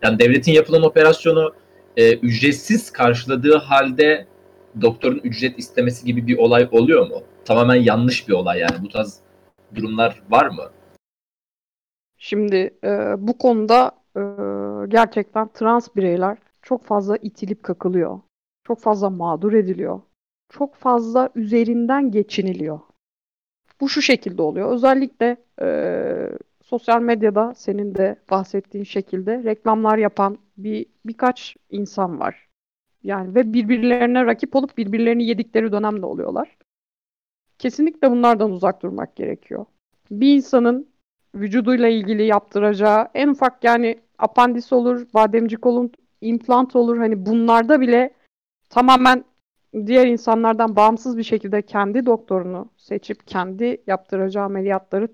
Yani 0.02 0.18
devletin 0.18 0.52
yapılan 0.52 0.82
operasyonu 0.82 1.52
e, 1.96 2.14
ücretsiz 2.16 2.90
karşıladığı 2.90 3.56
halde 3.56 4.26
doktorun 4.82 5.20
ücret 5.24 5.58
istemesi 5.58 6.06
gibi 6.06 6.26
bir 6.26 6.38
olay 6.38 6.68
oluyor 6.70 7.06
mu? 7.06 7.22
Tamamen 7.44 7.74
yanlış 7.74 8.28
bir 8.28 8.32
olay 8.32 8.58
yani. 8.58 8.82
Bu 8.82 8.88
tarz 8.88 9.18
durumlar 9.74 10.22
var 10.30 10.46
mı? 10.46 10.70
Şimdi 12.18 12.74
e, 12.84 12.88
bu 13.18 13.38
konuda 13.38 13.92
e, 14.16 14.20
gerçekten 14.86 15.48
trans 15.48 15.96
bireyler 15.96 16.38
çok 16.62 16.84
fazla 16.84 17.16
itilip 17.16 17.62
kakılıyor. 17.62 18.20
Çok 18.64 18.80
fazla 18.80 19.10
mağdur 19.10 19.52
ediliyor. 19.52 20.00
Çok 20.48 20.74
fazla 20.74 21.30
üzerinden 21.34 22.10
geçiniliyor. 22.10 22.80
Bu 23.80 23.88
şu 23.88 24.02
şekilde 24.02 24.42
oluyor. 24.42 24.72
Özellikle 24.72 25.36
e, 25.62 25.68
sosyal 26.62 27.02
medyada 27.02 27.54
senin 27.54 27.94
de 27.94 28.16
bahsettiğin 28.30 28.84
şekilde 28.84 29.44
reklamlar 29.44 29.98
yapan 29.98 30.38
bir 30.56 30.86
birkaç 31.04 31.56
insan 31.70 32.20
var. 32.20 32.48
Yani 33.02 33.34
ve 33.34 33.52
birbirlerine 33.52 34.26
rakip 34.26 34.56
olup 34.56 34.78
birbirlerini 34.78 35.24
yedikleri 35.24 35.72
dönemde 35.72 36.06
oluyorlar. 36.06 36.56
Kesinlikle 37.58 38.10
bunlardan 38.10 38.50
uzak 38.50 38.82
durmak 38.82 39.16
gerekiyor. 39.16 39.66
Bir 40.10 40.34
insanın 40.34 40.88
vücuduyla 41.34 41.88
ilgili 41.88 42.22
yaptıracağı 42.22 43.08
en 43.14 43.28
ufak 43.28 43.64
yani 43.64 44.00
apandis 44.18 44.72
olur, 44.72 45.06
bademcik 45.14 45.66
olur, 45.66 45.90
implant 46.20 46.76
olur. 46.76 46.98
Hani 46.98 47.26
bunlarda 47.26 47.80
bile 47.80 48.14
tamamen 48.70 49.24
diğer 49.86 50.06
insanlardan 50.06 50.76
bağımsız 50.76 51.18
bir 51.18 51.22
şekilde 51.22 51.62
kendi 51.62 52.06
doktorunu 52.06 52.70
seçip 52.76 53.26
kendi 53.26 53.82
yaptıracağı 53.86 54.44
ameliyatları 54.44 55.08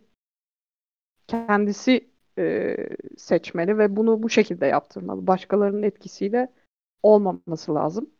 kendisi 1.28 2.10
e, 2.38 2.76
seçmeli 3.16 3.78
ve 3.78 3.96
bunu 3.96 4.22
bu 4.22 4.30
şekilde 4.30 4.66
yaptırmalı. 4.66 5.26
Başkalarının 5.26 5.82
etkisiyle 5.82 6.52
olmaması 7.02 7.74
lazım. 7.74 8.10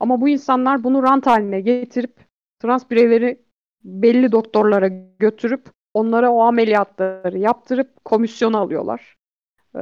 Ama 0.00 0.20
bu 0.20 0.28
insanlar 0.28 0.84
bunu 0.84 1.02
rant 1.02 1.26
haline 1.26 1.60
getirip 1.60 2.16
trans 2.60 2.90
bireyleri 2.90 3.42
belli 3.84 4.32
doktorlara 4.32 4.88
götürüp 5.18 5.68
onlara 5.94 6.30
o 6.30 6.40
ameliyatları 6.40 7.38
yaptırıp 7.38 8.04
komisyon 8.04 8.52
alıyorlar. 8.52 9.16
Ee, 9.76 9.80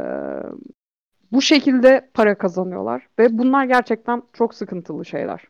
bu 1.33 1.43
şekilde 1.43 2.11
para 2.15 2.39
kazanıyorlar 2.39 3.09
ve 3.19 3.39
bunlar 3.39 3.65
gerçekten 3.65 4.23
çok 4.33 4.55
sıkıntılı 4.55 5.05
şeyler. 5.05 5.45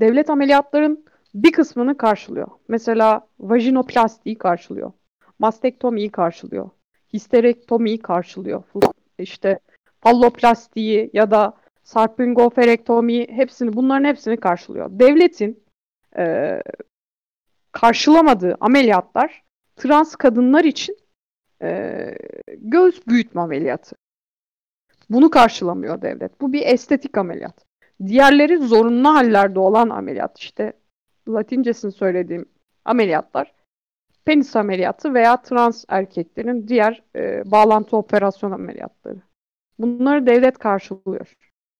Devlet 0.00 0.30
ameliyatların 0.30 1.04
bir 1.34 1.52
kısmını 1.52 1.96
karşılıyor. 1.96 2.48
Mesela 2.68 3.28
vajinoplastiği 3.40 4.38
karşılıyor. 4.38 4.92
Mastektomiyi 5.38 6.10
karşılıyor. 6.10 6.70
Histerektomiyi 7.12 7.98
karşılıyor. 7.98 8.62
İşte 9.18 9.58
falloplastiği 10.00 11.10
ya 11.12 11.30
da 11.30 11.56
sarpingoferektomi 11.82 13.28
hepsini 13.28 13.72
bunların 13.72 14.04
hepsini 14.04 14.36
karşılıyor. 14.36 14.90
Devletin 14.92 15.64
e, 16.18 16.62
karşılamadığı 17.80 18.56
ameliyatlar 18.60 19.42
trans 19.76 20.16
kadınlar 20.16 20.64
için 20.64 20.96
e, 21.62 22.10
göğüs 22.58 23.06
büyütme 23.06 23.40
ameliyatı. 23.40 23.96
Bunu 25.10 25.30
karşılamıyor 25.30 26.02
devlet. 26.02 26.40
Bu 26.40 26.52
bir 26.52 26.66
estetik 26.66 27.18
ameliyat. 27.18 27.64
Diğerleri 28.06 28.58
zorunlu 28.58 29.08
hallerde 29.08 29.58
olan 29.58 29.88
ameliyat. 29.88 30.38
İşte 30.38 30.72
latincesini 31.28 31.92
söylediğim 31.92 32.48
ameliyatlar 32.84 33.54
penis 34.24 34.56
ameliyatı 34.56 35.14
veya 35.14 35.42
trans 35.42 35.84
erkeklerin 35.88 36.68
diğer 36.68 37.02
e, 37.16 37.50
bağlantı 37.50 37.96
operasyon 37.96 38.50
ameliyatları. 38.50 39.20
Bunları 39.78 40.26
devlet 40.26 40.58
karşılıyor. 40.58 41.32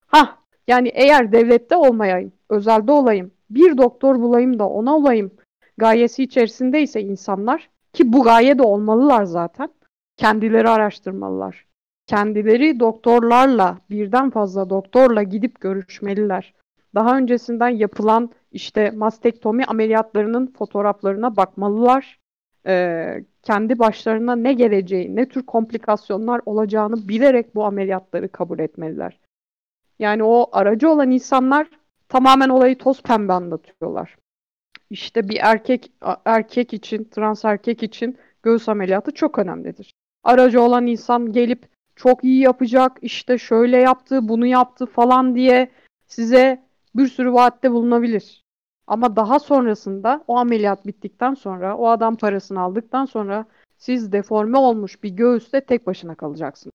Ha 0.06 0.38
yani 0.66 0.88
eğer 0.88 1.32
devlette 1.32 1.76
olmayayım, 1.76 2.32
özelde 2.48 2.92
olayım, 2.92 3.30
bir 3.50 3.78
doktor 3.78 4.20
bulayım 4.20 4.58
da 4.58 4.68
ona 4.68 4.96
olayım 4.96 5.30
gayesi 5.76 6.22
içerisindeyse 6.22 7.00
insanlar 7.00 7.70
ki 7.92 8.12
bu 8.12 8.22
gaye 8.22 8.58
de 8.58 8.62
olmalılar 8.62 9.24
zaten. 9.24 9.68
Kendileri 10.16 10.68
araştırmalılar. 10.68 11.66
Kendileri 12.06 12.80
doktorlarla, 12.80 13.78
birden 13.90 14.30
fazla 14.30 14.70
doktorla 14.70 15.22
gidip 15.22 15.60
görüşmeliler. 15.60 16.54
Daha 16.94 17.16
öncesinden 17.16 17.68
yapılan 17.68 18.30
işte 18.52 18.90
mastektomi 18.90 19.64
ameliyatlarının 19.64 20.46
fotoğraflarına 20.46 21.36
bakmalılar. 21.36 22.18
Ee, 22.66 23.24
kendi 23.42 23.78
başlarına 23.78 24.36
ne 24.36 24.52
geleceği, 24.52 25.16
ne 25.16 25.28
tür 25.28 25.42
komplikasyonlar 25.46 26.40
olacağını 26.46 27.08
bilerek 27.08 27.54
bu 27.54 27.64
ameliyatları 27.64 28.28
kabul 28.28 28.58
etmeliler. 28.58 29.20
Yani 29.98 30.24
o 30.24 30.48
aracı 30.52 30.90
olan 30.90 31.10
insanlar 31.10 31.68
tamamen 32.08 32.48
olayı 32.48 32.78
toz 32.78 33.02
pembe 33.02 33.32
anlatıyorlar. 33.32 34.16
İşte 34.90 35.28
bir 35.28 35.38
erkek 35.42 35.92
erkek 36.24 36.72
için, 36.72 37.04
trans 37.04 37.44
erkek 37.44 37.82
için 37.82 38.18
göğüs 38.42 38.68
ameliyatı 38.68 39.10
çok 39.12 39.38
önemlidir. 39.38 39.92
Aracı 40.24 40.62
olan 40.62 40.86
insan 40.86 41.32
gelip 41.32 41.68
çok 41.96 42.24
iyi 42.24 42.40
yapacak, 42.40 42.98
işte 43.02 43.38
şöyle 43.38 43.76
yaptı, 43.76 44.28
bunu 44.28 44.46
yaptı 44.46 44.86
falan 44.86 45.34
diye 45.34 45.70
size 46.06 46.62
bir 46.94 47.06
sürü 47.06 47.32
vaatte 47.32 47.72
bulunabilir. 47.72 48.44
Ama 48.86 49.16
daha 49.16 49.38
sonrasında 49.38 50.24
o 50.28 50.36
ameliyat 50.36 50.86
bittikten 50.86 51.34
sonra, 51.34 51.76
o 51.76 51.88
adam 51.88 52.16
parasını 52.16 52.60
aldıktan 52.60 53.04
sonra 53.04 53.46
siz 53.76 54.12
deforme 54.12 54.58
olmuş 54.58 55.02
bir 55.02 55.10
göğüste 55.10 55.60
tek 55.60 55.86
başına 55.86 56.14
kalacaksınız. 56.14 56.72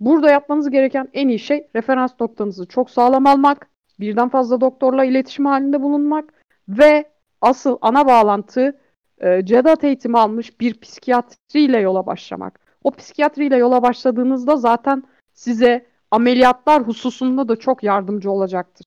Burada 0.00 0.30
yapmanız 0.30 0.70
gereken 0.70 1.08
en 1.12 1.28
iyi 1.28 1.38
şey 1.38 1.68
referans 1.76 2.18
doktorunuzu 2.18 2.68
çok 2.68 2.90
sağlam 2.90 3.26
almak, 3.26 3.70
birden 4.00 4.28
fazla 4.28 4.60
doktorla 4.60 5.04
iletişim 5.04 5.46
halinde 5.46 5.82
bulunmak 5.82 6.39
ve 6.78 7.04
asıl 7.40 7.78
ana 7.80 8.06
bağlantı 8.06 8.80
e, 9.18 9.44
CEDAT 9.44 9.84
eğitimi 9.84 10.18
almış 10.18 10.60
bir 10.60 10.80
psikiyatriyle 10.80 11.78
yola 11.78 12.06
başlamak. 12.06 12.60
O 12.84 12.90
psikiyatriyle 12.90 13.56
yola 13.56 13.82
başladığınızda 13.82 14.56
zaten 14.56 15.02
size 15.32 15.86
ameliyatlar 16.10 16.82
hususunda 16.82 17.48
da 17.48 17.56
çok 17.56 17.82
yardımcı 17.82 18.30
olacaktır. 18.30 18.86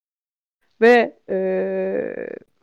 Ve 0.82 1.20
e, 1.30 1.38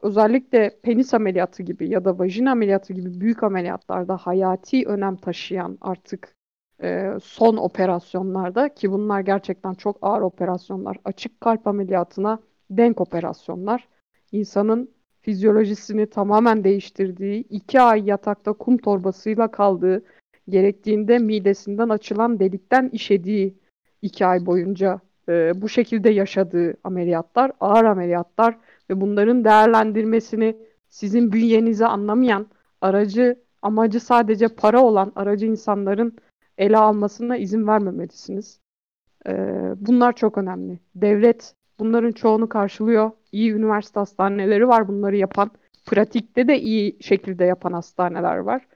özellikle 0.02 0.80
penis 0.82 1.14
ameliyatı 1.14 1.62
gibi 1.62 1.88
ya 1.88 2.04
da 2.04 2.18
vajina 2.18 2.50
ameliyatı 2.50 2.92
gibi 2.92 3.20
büyük 3.20 3.42
ameliyatlarda 3.42 4.16
hayati 4.16 4.86
önem 4.86 5.16
taşıyan 5.16 5.78
artık 5.80 6.34
e, 6.82 7.10
son 7.22 7.56
operasyonlarda 7.56 8.74
ki 8.74 8.92
bunlar 8.92 9.20
gerçekten 9.20 9.74
çok 9.74 9.98
ağır 10.02 10.20
operasyonlar. 10.20 10.96
Açık 11.04 11.40
kalp 11.40 11.66
ameliyatına 11.66 12.38
denk 12.70 13.00
operasyonlar. 13.00 13.88
İnsanın 14.32 14.90
fizyolojisini 15.22 16.06
tamamen 16.06 16.64
değiştirdiği, 16.64 17.40
iki 17.50 17.80
ay 17.80 18.08
yatakta 18.08 18.52
kum 18.52 18.76
torbasıyla 18.76 19.50
kaldığı, 19.50 20.02
gerektiğinde 20.48 21.18
midesinden 21.18 21.88
açılan 21.88 22.40
delikten 22.40 22.88
işediği 22.88 23.54
iki 24.02 24.26
ay 24.26 24.46
boyunca 24.46 25.00
e, 25.28 25.62
bu 25.62 25.68
şekilde 25.68 26.10
yaşadığı 26.10 26.74
ameliyatlar, 26.84 27.52
ağır 27.60 27.84
ameliyatlar 27.84 28.58
ve 28.90 29.00
bunların 29.00 29.44
değerlendirmesini 29.44 30.56
sizin 30.88 31.32
bünyenize 31.32 31.86
anlamayan, 31.86 32.46
aracı 32.80 33.36
amacı 33.62 34.00
sadece 34.00 34.48
para 34.48 34.80
olan 34.82 35.12
aracı 35.16 35.46
insanların 35.46 36.16
ele 36.58 36.76
almasına 36.76 37.36
izin 37.36 37.66
vermemelisiniz. 37.66 38.60
E, 39.26 39.32
bunlar 39.76 40.16
çok 40.16 40.38
önemli. 40.38 40.78
Devlet 40.94 41.54
bunların 41.78 42.12
çoğunu 42.12 42.48
karşılıyor. 42.48 43.10
İyi 43.32 43.52
üniversite 43.52 44.00
hastaneleri 44.00 44.68
var 44.68 44.88
bunları 44.88 45.16
yapan. 45.16 45.50
Pratikte 45.86 46.48
de 46.48 46.60
iyi 46.60 46.96
şekilde 47.00 47.44
yapan 47.44 47.72
hastaneler 47.72 48.36
var. 48.36 48.66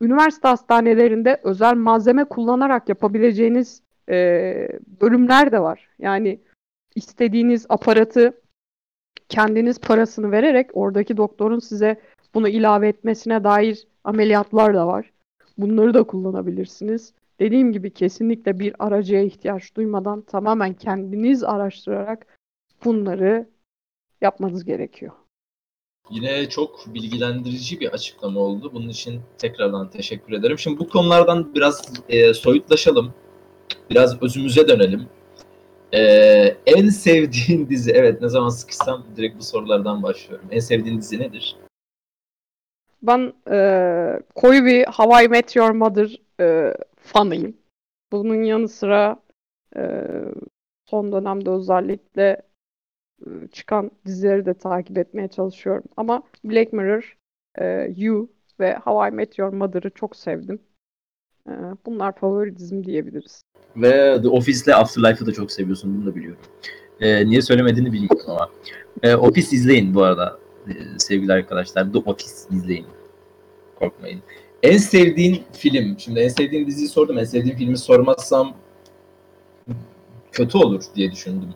Üniversite 0.00 0.48
hastanelerinde 0.48 1.40
özel 1.42 1.74
malzeme 1.74 2.24
kullanarak 2.24 2.88
yapabileceğiniz 2.88 3.82
e, 4.08 4.68
bölümler 5.00 5.52
de 5.52 5.60
var. 5.60 5.88
Yani 5.98 6.40
istediğiniz 6.94 7.66
aparatı 7.68 8.40
kendiniz 9.28 9.80
parasını 9.80 10.30
vererek 10.30 10.70
oradaki 10.72 11.16
doktorun 11.16 11.58
size 11.58 12.00
bunu 12.34 12.48
ilave 12.48 12.88
etmesine 12.88 13.44
dair 13.44 13.86
ameliyatlar 14.04 14.74
da 14.74 14.86
var. 14.86 15.12
Bunları 15.58 15.94
da 15.94 16.02
kullanabilirsiniz. 16.02 17.14
Dediğim 17.40 17.72
gibi 17.72 17.90
kesinlikle 17.90 18.58
bir 18.58 18.74
aracıya 18.78 19.22
ihtiyaç 19.22 19.76
duymadan 19.76 20.20
tamamen 20.22 20.74
kendiniz 20.74 21.44
araştırarak 21.44 22.26
bunları 22.84 23.48
yapmanız 24.20 24.64
gerekiyor. 24.64 25.12
Yine 26.10 26.48
çok 26.48 26.94
bilgilendirici 26.94 27.80
bir 27.80 27.88
açıklama 27.88 28.40
oldu. 28.40 28.70
Bunun 28.74 28.88
için 28.88 29.20
tekrardan 29.38 29.90
teşekkür 29.90 30.32
ederim. 30.32 30.58
Şimdi 30.58 30.78
bu 30.78 30.88
konulardan 30.88 31.54
biraz 31.54 31.92
e, 32.08 32.34
soyutlaşalım. 32.34 33.14
Biraz 33.90 34.22
özümüze 34.22 34.68
dönelim. 34.68 35.08
E, 35.92 36.00
en 36.66 36.88
sevdiğin 36.88 37.68
dizi, 37.70 37.90
evet 37.90 38.22
ne 38.22 38.28
zaman 38.28 38.48
sıkışsam 38.48 39.06
direkt 39.16 39.38
bu 39.38 39.42
sorulardan 39.42 40.02
başlıyorum. 40.02 40.48
En 40.50 40.60
sevdiğin 40.60 40.98
dizi 40.98 41.18
nedir? 41.18 41.56
Ben 43.02 43.32
e, 43.50 44.20
koyu 44.34 44.64
bir 44.64 44.84
How 44.84 45.24
I 45.24 45.28
Met 45.28 45.56
Your 45.56 45.70
Mother 45.70 46.20
e, 46.40 46.74
fanıyım. 46.96 47.56
Bunun 48.12 48.42
yanı 48.42 48.68
sıra 48.68 49.16
e, 49.76 50.00
son 50.84 51.12
dönemde 51.12 51.50
özellikle 51.50 52.42
çıkan 53.52 53.90
dizileri 54.06 54.46
de 54.46 54.54
takip 54.54 54.98
etmeye 54.98 55.28
çalışıyorum. 55.28 55.84
Ama 55.96 56.22
Black 56.44 56.72
Mirror, 56.72 57.16
e, 57.58 57.92
You 57.96 58.30
ve 58.60 58.76
How 58.76 59.08
I 59.08 59.10
Met 59.10 59.38
Your 59.38 59.52
Mother'ı 59.52 59.90
çok 59.90 60.16
sevdim. 60.16 60.60
E, 61.48 61.52
bunlar 61.86 62.16
favori 62.16 62.56
dizim 62.56 62.86
diyebiliriz. 62.86 63.42
Ve 63.76 64.22
The 64.22 64.28
Office'le 64.28 64.74
Afterlife'ı 64.74 65.26
da 65.26 65.32
çok 65.32 65.52
seviyorsun. 65.52 65.96
Bunu 65.96 66.06
da 66.06 66.16
biliyorum. 66.16 66.40
E, 67.00 67.26
niye 67.26 67.42
söylemediğini 67.42 67.92
bilmiyorum 67.92 68.26
ama. 68.26 68.50
E, 69.02 69.14
Office 69.14 69.56
izleyin 69.56 69.94
bu 69.94 70.02
arada 70.02 70.38
e, 70.68 70.72
sevgili 70.98 71.32
arkadaşlar. 71.32 71.92
The 71.92 71.98
Office 71.98 72.32
izleyin. 72.50 72.86
Korkmayın. 73.78 74.22
En 74.62 74.76
sevdiğin 74.76 75.42
film. 75.52 75.98
Şimdi 75.98 76.20
en 76.20 76.28
sevdiğin 76.28 76.66
diziyi 76.66 76.88
sordum. 76.88 77.18
En 77.18 77.24
sevdiğin 77.24 77.56
filmi 77.56 77.78
sormazsam 77.78 78.56
kötü 80.32 80.58
olur 80.58 80.82
diye 80.94 81.12
düşündüm. 81.12 81.54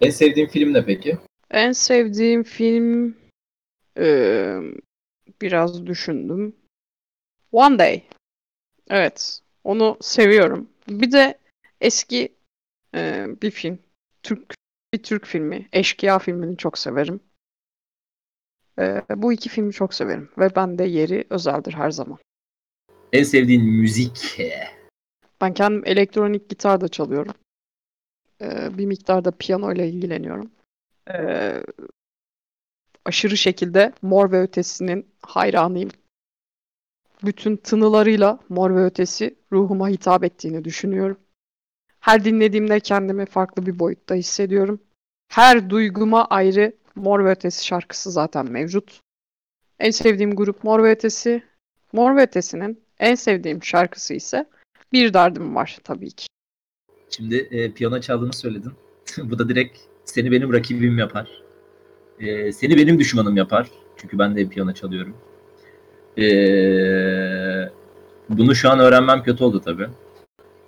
En 0.00 0.10
sevdiğin 0.10 0.46
film 0.46 0.72
ne 0.72 0.84
peki? 0.84 1.18
En 1.50 1.72
sevdiğim 1.72 2.42
film 2.42 3.16
e, 3.98 4.56
biraz 5.42 5.86
düşündüm. 5.86 6.56
One 7.52 7.78
Day. 7.78 8.02
Evet. 8.90 9.40
Onu 9.64 9.98
seviyorum. 10.00 10.70
Bir 10.88 11.12
de 11.12 11.38
eski 11.80 12.36
e, 12.94 13.26
bir 13.42 13.50
film. 13.50 13.78
Türk 14.22 14.54
bir 14.94 15.02
Türk 15.02 15.26
filmi. 15.26 15.68
Eşkıya 15.72 16.18
filmini 16.18 16.56
çok 16.56 16.78
severim. 16.78 17.20
E, 18.78 19.02
bu 19.16 19.32
iki 19.32 19.48
filmi 19.48 19.72
çok 19.72 19.94
severim. 19.94 20.28
Ve 20.38 20.56
bende 20.56 20.84
yeri 20.84 21.24
özeldir 21.30 21.72
her 21.72 21.90
zaman. 21.90 22.18
En 23.12 23.22
sevdiğin 23.22 23.64
müzik? 23.64 24.40
Ben 25.40 25.54
kendim 25.54 25.82
elektronik 25.86 26.50
gitar 26.50 26.80
da 26.80 26.88
çalıyorum. 26.88 27.34
Ee, 28.40 28.78
bir 28.78 28.86
miktarda 28.86 29.30
piyano 29.30 29.72
ile 29.72 29.88
ilgileniyorum. 29.88 30.50
Ee, 31.10 31.62
aşırı 33.04 33.36
şekilde 33.36 33.92
Mor 34.02 34.32
ve 34.32 34.40
Ötesi'nin 34.40 35.06
hayranıyım. 35.22 35.90
Bütün 37.24 37.56
tınılarıyla 37.56 38.38
Mor 38.48 38.74
ve 38.76 38.84
Ötesi 38.84 39.34
ruhuma 39.52 39.88
hitap 39.88 40.24
ettiğini 40.24 40.64
düşünüyorum. 40.64 41.18
Her 42.00 42.24
dinlediğimde 42.24 42.80
kendimi 42.80 43.26
farklı 43.26 43.66
bir 43.66 43.78
boyutta 43.78 44.14
hissediyorum. 44.14 44.80
Her 45.28 45.70
duyguma 45.70 46.24
ayrı 46.24 46.72
Mor 46.94 47.24
ve 47.24 47.30
Ötesi 47.30 47.66
şarkısı 47.66 48.10
zaten 48.10 48.50
mevcut. 48.50 49.00
En 49.78 49.90
sevdiğim 49.90 50.36
grup 50.36 50.64
Mor 50.64 50.82
ve 50.82 50.90
Ötesi. 50.90 51.42
Mor 51.92 52.16
ve 52.16 52.22
Ötesi'nin 52.22 52.84
en 52.98 53.14
sevdiğim 53.14 53.64
şarkısı 53.64 54.14
ise 54.14 54.46
Bir 54.92 55.14
Derdim 55.14 55.54
Var 55.54 55.78
tabii 55.84 56.10
ki. 56.10 56.26
Şimdi 57.10 57.48
e, 57.50 57.70
piyano 57.70 58.00
çaldığını 58.00 58.32
söyledin. 58.32 58.72
Bu 59.18 59.38
da 59.38 59.48
direkt 59.48 59.78
seni 60.04 60.32
benim 60.32 60.52
rakibim 60.52 60.98
yapar. 60.98 61.42
E, 62.20 62.52
seni 62.52 62.76
benim 62.76 62.98
düşmanım 62.98 63.36
yapar. 63.36 63.68
Çünkü 63.96 64.18
ben 64.18 64.36
de 64.36 64.48
piyano 64.48 64.72
çalıyorum. 64.72 65.14
E, 66.18 66.24
bunu 68.28 68.54
şu 68.54 68.70
an 68.70 68.78
öğrenmem 68.78 69.22
kötü 69.22 69.44
oldu 69.44 69.60
tabii. 69.64 69.86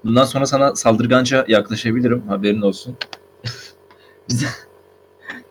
Bundan 0.05 0.25
sonra 0.25 0.47
sana 0.47 0.75
saldırganca 0.75 1.45
yaklaşabilirim. 1.49 2.23
Haberin 2.29 2.63
olsun. 2.63 2.97
bize, 4.29 4.47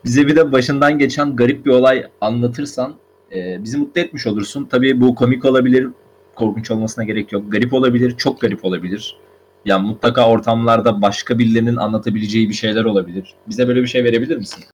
bize 0.04 0.26
bir 0.26 0.36
de 0.36 0.52
başından 0.52 0.98
geçen 0.98 1.36
garip 1.36 1.66
bir 1.66 1.70
olay 1.70 2.06
anlatırsan 2.20 2.94
e, 3.34 3.64
bizi 3.64 3.78
mutlu 3.78 4.00
etmiş 4.00 4.26
olursun. 4.26 4.64
Tabii 4.64 5.00
bu 5.00 5.14
komik 5.14 5.44
olabilir, 5.44 5.88
korkunç 6.34 6.70
olmasına 6.70 7.04
gerek 7.04 7.32
yok. 7.32 7.52
Garip 7.52 7.72
olabilir, 7.72 8.16
çok 8.16 8.40
garip 8.40 8.64
olabilir. 8.64 9.16
Yani 9.64 9.86
mutlaka 9.86 10.28
ortamlarda 10.28 11.02
başka 11.02 11.38
birilerinin 11.38 11.76
anlatabileceği 11.76 12.48
bir 12.48 12.54
şeyler 12.54 12.84
olabilir. 12.84 13.34
Bize 13.46 13.68
böyle 13.68 13.82
bir 13.82 13.86
şey 13.86 14.04
verebilir 14.04 14.36
misin? 14.36 14.64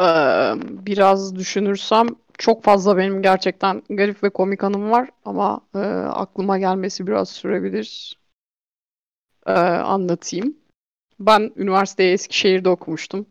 Ee, 0.00 0.04
biraz 0.86 1.36
düşünürsem 1.36 2.06
çok 2.38 2.64
fazla 2.64 2.96
benim 2.96 3.22
gerçekten 3.22 3.82
garip 3.90 4.22
ve 4.24 4.30
komik 4.30 4.64
anım 4.64 4.90
var 4.90 5.08
ama 5.24 5.60
e, 5.74 5.78
aklıma 5.78 6.58
gelmesi 6.58 7.06
biraz 7.06 7.28
sürebilir. 7.28 8.18
Ee, 9.46 9.52
anlatayım. 9.52 10.56
Ben 11.20 11.52
üniversiteyi 11.56 12.12
Eskişehir'de 12.12 12.68
okumuştum. 12.68 13.26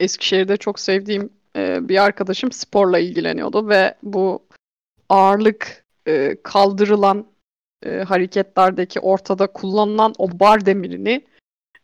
Eskişehir'de 0.00 0.56
çok 0.56 0.80
sevdiğim 0.80 1.30
e, 1.56 1.88
bir 1.88 2.04
arkadaşım 2.04 2.52
sporla 2.52 2.98
ilgileniyordu 2.98 3.68
ve 3.68 3.94
bu 4.02 4.46
ağırlık 5.08 5.84
e, 6.06 6.36
kaldırılan 6.42 7.26
e, 7.86 7.98
hareketlerdeki 7.98 9.00
ortada 9.00 9.46
kullanılan 9.46 10.14
o 10.18 10.40
bar 10.40 10.66
demirini 10.66 11.24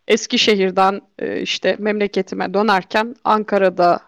Eskişehir'den 0.08 1.00
e, 1.18 1.40
işte 1.40 1.76
memleketime 1.78 2.54
dönerken 2.54 3.16
Ankara'da 3.24 4.00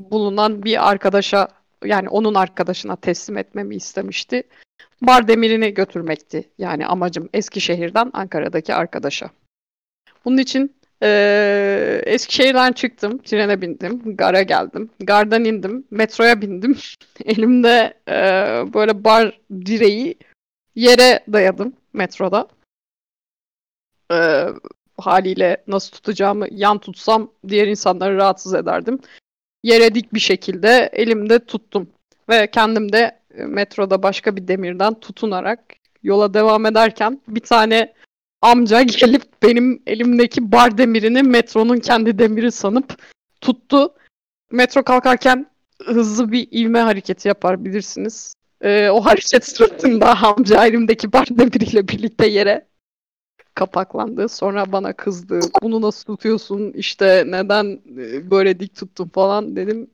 bulunan 0.00 0.62
bir 0.62 0.90
arkadaşa 0.90 1.48
yani 1.84 2.08
onun 2.08 2.34
arkadaşına 2.34 2.96
teslim 2.96 3.38
etmemi 3.38 3.76
istemişti. 3.76 4.42
Bar 5.02 5.28
demirini 5.28 5.74
götürmekti. 5.74 6.50
Yani 6.58 6.86
amacım 6.86 7.28
Eskişehir'den 7.34 8.10
Ankara'daki 8.12 8.74
arkadaşa. 8.74 9.30
Bunun 10.24 10.38
için 10.38 10.76
e, 11.02 12.02
Eskişehir'den 12.06 12.72
çıktım, 12.72 13.18
trene 13.18 13.60
bindim, 13.60 14.16
gara 14.16 14.42
geldim. 14.42 14.90
Gardan 15.00 15.44
indim, 15.44 15.84
metroya 15.90 16.40
bindim. 16.40 16.76
Elimde 17.24 17.94
e, 18.08 18.14
böyle 18.74 19.04
bar 19.04 19.40
direği 19.66 20.18
yere 20.80 21.24
dayadım 21.32 21.72
metroda. 21.92 22.48
Ee, 24.12 24.46
haliyle 24.98 25.64
nasıl 25.66 25.90
tutacağımı 25.90 26.46
yan 26.50 26.78
tutsam 26.78 27.30
diğer 27.48 27.68
insanları 27.68 28.16
rahatsız 28.16 28.54
ederdim. 28.54 28.98
Yere 29.62 29.94
dik 29.94 30.14
bir 30.14 30.20
şekilde 30.20 30.90
elimde 30.92 31.44
tuttum. 31.44 31.90
Ve 32.28 32.50
kendim 32.50 32.92
de 32.92 33.20
e, 33.34 33.44
metroda 33.44 34.02
başka 34.02 34.36
bir 34.36 34.48
demirden 34.48 35.00
tutunarak 35.00 35.60
yola 36.02 36.34
devam 36.34 36.66
ederken 36.66 37.20
bir 37.28 37.40
tane 37.40 37.94
amca 38.42 38.82
gelip 39.00 39.22
benim 39.42 39.82
elimdeki 39.86 40.52
bar 40.52 40.78
demirini 40.78 41.22
metronun 41.22 41.78
kendi 41.78 42.18
demiri 42.18 42.52
sanıp 42.52 43.02
tuttu. 43.40 43.94
Metro 44.50 44.82
kalkarken 44.82 45.46
hızlı 45.84 46.32
bir 46.32 46.48
ivme 46.52 46.80
hareketi 46.80 47.28
yapar 47.28 47.64
bilirsiniz. 47.64 48.34
Ee, 48.60 48.90
o 48.90 49.00
hareket 49.00 49.44
sırasında 49.44 50.22
amca 50.22 50.66
elimdeki 50.66 51.12
biriyle 51.12 51.88
birlikte 51.88 52.26
yere 52.26 52.68
kapaklandı. 53.54 54.28
Sonra 54.28 54.72
bana 54.72 54.92
kızdı. 54.92 55.40
Bunu 55.62 55.82
nasıl 55.82 56.04
tutuyorsun? 56.04 56.72
İşte 56.72 57.24
neden 57.26 57.80
e, 57.98 58.30
böyle 58.30 58.60
dik 58.60 58.76
tuttun 58.76 59.08
falan 59.08 59.56
dedim. 59.56 59.90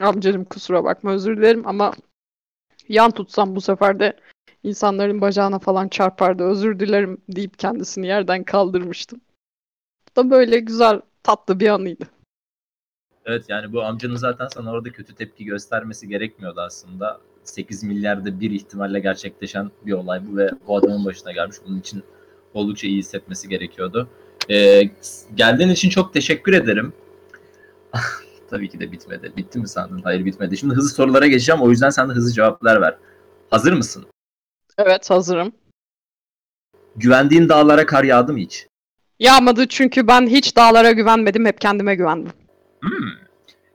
Amcacım 0.00 0.44
kusura 0.44 0.84
bakma 0.84 1.12
özür 1.12 1.36
dilerim 1.36 1.66
ama 1.66 1.92
yan 2.88 3.10
tutsam 3.10 3.56
bu 3.56 3.60
sefer 3.60 4.00
de 4.00 4.16
insanların 4.62 5.20
bacağına 5.20 5.58
falan 5.58 5.88
çarpardı. 5.88 6.44
Özür 6.44 6.78
dilerim 6.78 7.18
deyip 7.28 7.58
kendisini 7.58 8.06
yerden 8.06 8.44
kaldırmıştım. 8.44 9.20
Bu 10.10 10.16
da 10.16 10.30
böyle 10.30 10.58
güzel 10.58 11.00
tatlı 11.22 11.60
bir 11.60 11.68
anıydı. 11.68 12.04
Evet 13.24 13.44
yani 13.48 13.72
bu 13.72 13.82
amcanın 13.82 14.16
zaten 14.16 14.48
sana 14.48 14.70
orada 14.70 14.90
kötü 14.90 15.14
tepki 15.14 15.44
göstermesi 15.44 16.08
gerekmiyordu 16.08 16.60
aslında. 16.60 17.20
8 17.44 17.82
milyarda 17.82 18.40
bir 18.40 18.50
ihtimalle 18.50 19.00
gerçekleşen 19.00 19.70
bir 19.86 19.92
olay 19.92 20.20
bu 20.26 20.36
ve 20.36 20.50
bu 20.66 20.76
adamın 20.76 21.04
başına 21.04 21.32
gelmiş. 21.32 21.56
Bunun 21.66 21.80
için 21.80 22.02
oldukça 22.54 22.86
iyi 22.86 22.98
hissetmesi 22.98 23.48
gerekiyordu. 23.48 24.08
Ee, 24.50 24.82
geldiğin 25.34 25.70
için 25.70 25.90
çok 25.90 26.14
teşekkür 26.14 26.52
ederim. 26.52 26.92
Tabii 28.50 28.68
ki 28.68 28.80
de 28.80 28.92
bitmedi. 28.92 29.32
Bitti 29.36 29.58
mi 29.58 29.68
sandın? 29.68 30.02
Hayır 30.02 30.24
bitmedi. 30.24 30.56
Şimdi 30.56 30.74
hızlı 30.74 30.88
sorulara 30.88 31.26
geçeceğim. 31.26 31.62
O 31.62 31.70
yüzden 31.70 31.90
sen 31.90 32.08
de 32.08 32.12
hızlı 32.12 32.32
cevaplar 32.32 32.80
ver. 32.80 32.96
Hazır 33.50 33.72
mısın? 33.72 34.04
Evet 34.78 35.10
hazırım. 35.10 35.52
Güvendiğin 36.96 37.48
dağlara 37.48 37.86
kar 37.86 38.04
yağdı 38.04 38.32
mı 38.32 38.38
hiç? 38.38 38.66
Yağmadı 39.20 39.68
çünkü 39.68 40.06
ben 40.06 40.26
hiç 40.26 40.56
dağlara 40.56 40.92
güvenmedim. 40.92 41.46
Hep 41.46 41.60
kendime 41.60 41.94
güvendim. 41.94 42.32
Hmm. 42.80 43.08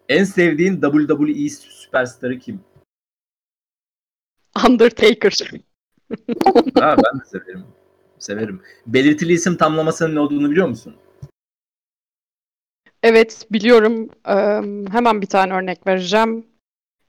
En 0.10 0.24
sevdiğin 0.24 0.82
WWE 0.82 1.50
süperstarı 1.50 2.40
kim? 2.40 2.60
Undertaker. 4.70 5.34
Ha, 6.80 6.96
ben 6.98 7.20
de 7.20 7.26
severim. 7.26 7.64
Severim. 8.20 8.62
Belirtili 8.88 9.34
isim 9.34 9.58
tamlamasının 9.58 10.16
ne 10.16 10.20
olduğunu 10.20 10.52
biliyor 10.52 10.68
musun? 10.68 10.96
Evet 13.04 13.48
biliyorum. 13.52 14.10
Eee, 14.28 14.62
hemen 14.92 15.22
bir 15.22 15.28
tane 15.28 15.54
örnek 15.54 15.88
vereceğim. 15.88 16.46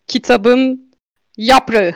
Kitabın 0.07 0.91
yaprağı. 1.37 1.95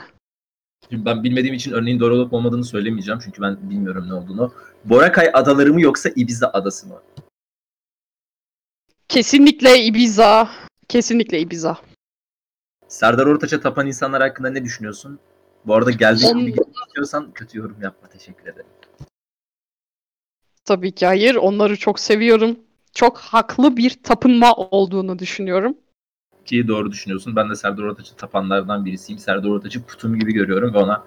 Şimdi 0.89 1.05
ben 1.05 1.23
bilmediğim 1.23 1.55
için 1.55 1.71
örneğin 1.71 1.99
doğru 1.99 2.15
olup 2.15 2.33
olmadığını 2.33 2.63
söylemeyeceğim. 2.63 3.19
Çünkü 3.23 3.41
ben 3.41 3.69
bilmiyorum 3.69 4.05
ne 4.09 4.13
olduğunu. 4.13 4.53
Boracay 4.85 5.29
adaları 5.33 5.73
mı 5.73 5.81
yoksa 5.81 6.09
Ibiza 6.15 6.47
adası 6.53 6.87
mı? 6.87 7.01
Kesinlikle 9.09 9.83
Ibiza. 9.83 10.49
Kesinlikle 10.87 11.39
Ibiza. 11.39 11.77
Serdar 12.87 13.25
Ortaç'a 13.25 13.59
tapan 13.59 13.87
insanlar 13.87 14.21
hakkında 14.21 14.49
ne 14.49 14.63
düşünüyorsun? 14.63 15.19
Bu 15.65 15.75
arada 15.75 15.91
geldiğin 15.91 16.35
On- 16.35 16.45
gibi 16.45 16.57
istiyorsan 16.87 17.31
kötü 17.31 17.57
yorum 17.59 17.77
yapma. 17.81 18.09
Teşekkür 18.09 18.43
ederim. 18.43 18.65
Tabii 20.65 20.91
ki 20.91 21.05
hayır. 21.05 21.35
Onları 21.35 21.77
çok 21.77 21.99
seviyorum. 21.99 22.59
Çok 22.93 23.17
haklı 23.17 23.77
bir 23.77 23.99
tapınma 24.03 24.53
olduğunu 24.53 25.19
düşünüyorum. 25.19 25.77
Ki 26.45 26.67
doğru 26.67 26.91
düşünüyorsun. 26.91 27.35
Ben 27.35 27.49
de 27.49 27.55
Serdar 27.55 27.83
Ortaç'ı 27.83 28.15
tapanlardan 28.15 28.85
birisiyim. 28.85 29.19
Serdar 29.19 29.49
Ortaç'ı 29.49 29.83
putum 29.83 30.19
gibi 30.19 30.33
görüyorum 30.33 30.73
ve 30.73 30.77
ona 30.77 31.03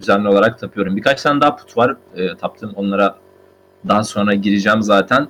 düzenli 0.00 0.28
olarak 0.28 0.58
tapıyorum. 0.58 0.96
Birkaç 0.96 1.22
tane 1.22 1.40
daha 1.40 1.56
put 1.56 1.76
var 1.76 1.96
e, 2.16 2.36
taptığım. 2.36 2.72
Onlara 2.74 3.18
daha 3.88 4.04
sonra 4.04 4.34
gireceğim 4.34 4.82
zaten. 4.82 5.28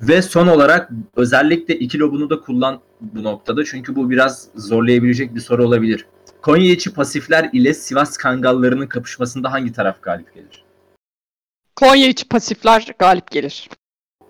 Ve 0.00 0.22
son 0.22 0.46
olarak 0.46 0.90
özellikle 1.16 1.78
iki 1.78 1.98
lobunu 1.98 2.30
da 2.30 2.40
kullan 2.40 2.80
bu 3.00 3.22
noktada. 3.22 3.64
Çünkü 3.64 3.96
bu 3.96 4.10
biraz 4.10 4.48
zorlayabilecek 4.54 5.34
bir 5.34 5.40
soru 5.40 5.64
olabilir. 5.66 6.06
Konya 6.42 6.72
içi 6.72 6.94
pasifler 6.94 7.50
ile 7.52 7.74
Sivas 7.74 8.16
Kangallarının 8.16 8.86
kapışmasında 8.86 9.52
hangi 9.52 9.72
taraf 9.72 10.02
galip 10.02 10.34
gelir? 10.34 10.64
Konya 11.76 12.08
içi 12.08 12.28
pasifler 12.28 12.94
galip 12.98 13.30
gelir. 13.30 13.68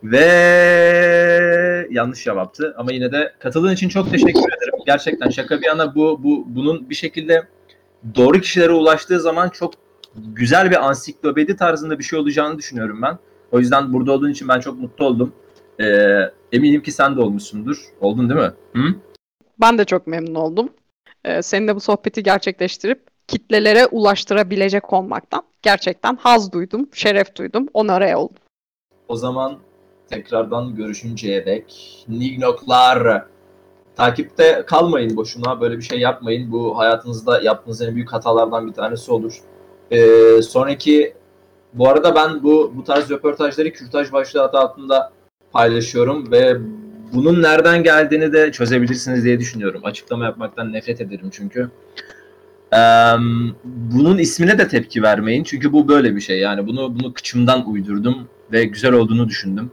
Ve 0.03 0.27
yanlış 1.91 2.25
cevaptı 2.25 2.75
ama 2.79 2.93
yine 2.93 3.13
de 3.13 3.35
katıldığın 3.39 3.73
için 3.73 3.89
çok 3.89 4.11
teşekkür 4.11 4.41
ederim. 4.41 4.75
Gerçekten 4.87 5.31
şaka 5.31 5.61
bir 5.61 5.67
yana 5.67 5.95
bu 5.95 6.21
bu 6.23 6.45
bunun 6.47 6.91
bir 6.91 6.95
şekilde 6.95 7.43
doğru 8.15 8.41
kişilere 8.41 8.73
ulaştığı 8.73 9.21
zaman 9.21 9.49
çok 9.49 9.75
güzel 10.17 10.71
bir 10.71 10.87
ansiklopedi 10.87 11.57
tarzında 11.57 11.99
bir 11.99 12.05
şey 12.05 12.19
olacağını 12.19 12.59
düşünüyorum 12.59 13.03
ben. 13.03 13.19
O 13.53 13.59
yüzden 13.59 13.93
burada 13.93 14.13
olduğun 14.13 14.31
için 14.31 14.49
ben 14.49 14.61
çok 14.61 14.79
mutlu 14.79 15.05
oldum. 15.05 15.33
Ee, 15.81 16.31
eminim 16.53 16.83
ki 16.83 16.93
sen 16.93 17.17
de 17.17 17.21
olmuşsundur. 17.21 17.77
Oldun 18.01 18.31
değil 18.31 18.41
mi? 18.41 18.53
Hı? 18.73 18.95
Ben 19.61 19.79
de 19.79 19.85
çok 19.85 20.07
memnun 20.07 20.35
oldum. 20.35 20.69
Ee, 21.25 21.43
seninle 21.43 21.77
bu 21.77 21.81
sohbeti 21.81 22.23
gerçekleştirip 22.23 23.07
kitlelere 23.29 23.87
ulaştırabilecek 23.87 24.93
olmaktan 24.93 25.43
gerçekten 25.63 26.17
haz 26.17 26.53
duydum, 26.53 26.89
şeref 26.93 27.37
duydum, 27.37 27.69
onore 27.75 28.17
oldum. 28.17 28.37
O 29.09 29.17
zaman 29.17 29.59
tekrardan 30.11 30.75
görüşünceye 30.77 31.47
dek 31.47 31.99
Nignoklar 32.09 33.25
takipte 33.97 34.65
kalmayın 34.67 35.17
boşuna 35.17 35.61
böyle 35.61 35.77
bir 35.77 35.83
şey 35.83 36.01
yapmayın. 36.01 36.53
Bu 36.53 36.79
hayatınızda 36.79 37.41
yaptığınız 37.41 37.83
en 37.83 37.95
büyük 37.95 38.13
hatalardan 38.13 38.67
bir 38.67 38.73
tanesi 38.73 39.13
olur. 39.13 39.39
Ee, 39.91 40.43
sonraki 40.43 41.15
bu 41.75 41.89
arada 41.89 42.15
ben 42.15 42.43
bu 42.43 42.73
bu 42.77 42.85
tarz 42.85 43.11
röportajları 43.11 43.73
kürtaj 43.73 44.13
başlığı 44.13 44.43
altında 44.43 45.13
paylaşıyorum 45.53 46.33
ve 46.33 46.57
bunun 47.13 47.43
nereden 47.43 47.83
geldiğini 47.83 48.33
de 48.33 48.53
çözebilirsiniz 48.53 49.25
diye 49.25 49.41
düşünüyorum. 49.41 49.81
Açıklama 49.85 50.25
yapmaktan 50.25 50.73
nefret 50.73 51.01
ederim 51.01 51.31
çünkü. 51.33 51.71
Ee, 52.73 52.77
bunun 53.65 54.19
ismine 54.19 54.59
de 54.59 54.69
tepki 54.69 55.03
vermeyin 55.03 55.45
çünkü 55.45 55.73
bu 55.73 55.89
böyle 55.89 56.17
bir 56.17 56.21
şey. 56.21 56.39
Yani 56.39 56.67
bunu 56.67 56.95
bunu 57.01 57.15
kıçımdan 57.15 57.71
uydurdum 57.71 58.29
ve 58.53 58.65
güzel 58.65 58.93
olduğunu 58.93 59.29
düşündüm. 59.29 59.71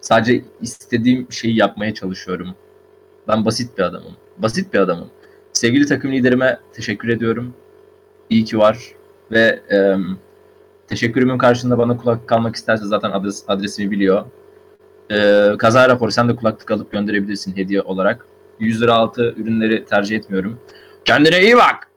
Sadece 0.00 0.44
istediğim 0.60 1.32
şeyi 1.32 1.56
yapmaya 1.56 1.94
çalışıyorum. 1.94 2.54
Ben 3.28 3.44
basit 3.44 3.78
bir 3.78 3.82
adamım. 3.82 4.16
Basit 4.38 4.74
bir 4.74 4.78
adamım. 4.78 5.08
Sevgili 5.52 5.86
takım 5.86 6.12
liderime 6.12 6.58
teşekkür 6.72 7.08
ediyorum. 7.08 7.54
İyi 8.30 8.44
ki 8.44 8.58
var 8.58 8.78
ve 9.30 9.60
e, 9.72 9.96
teşekkürümün 10.86 11.38
karşılığında 11.38 11.78
bana 11.78 11.96
kulak 11.96 12.28
kalmak 12.28 12.56
isterse 12.56 12.84
zaten 12.84 13.10
adres, 13.10 13.44
adresimi 13.48 13.90
biliyor. 13.90 14.24
E, 15.10 15.48
kaza 15.58 15.88
raporu 15.88 16.12
sen 16.12 16.28
de 16.28 16.36
kulaklık 16.36 16.70
alıp 16.70 16.92
gönderebilirsin 16.92 17.56
hediye 17.56 17.82
olarak. 17.82 18.26
100 18.60 18.82
lira 18.82 18.94
altı 18.94 19.34
ürünleri 19.36 19.84
tercih 19.84 20.16
etmiyorum. 20.16 20.60
Kendine 21.04 21.42
iyi 21.42 21.56
bak. 21.56 21.88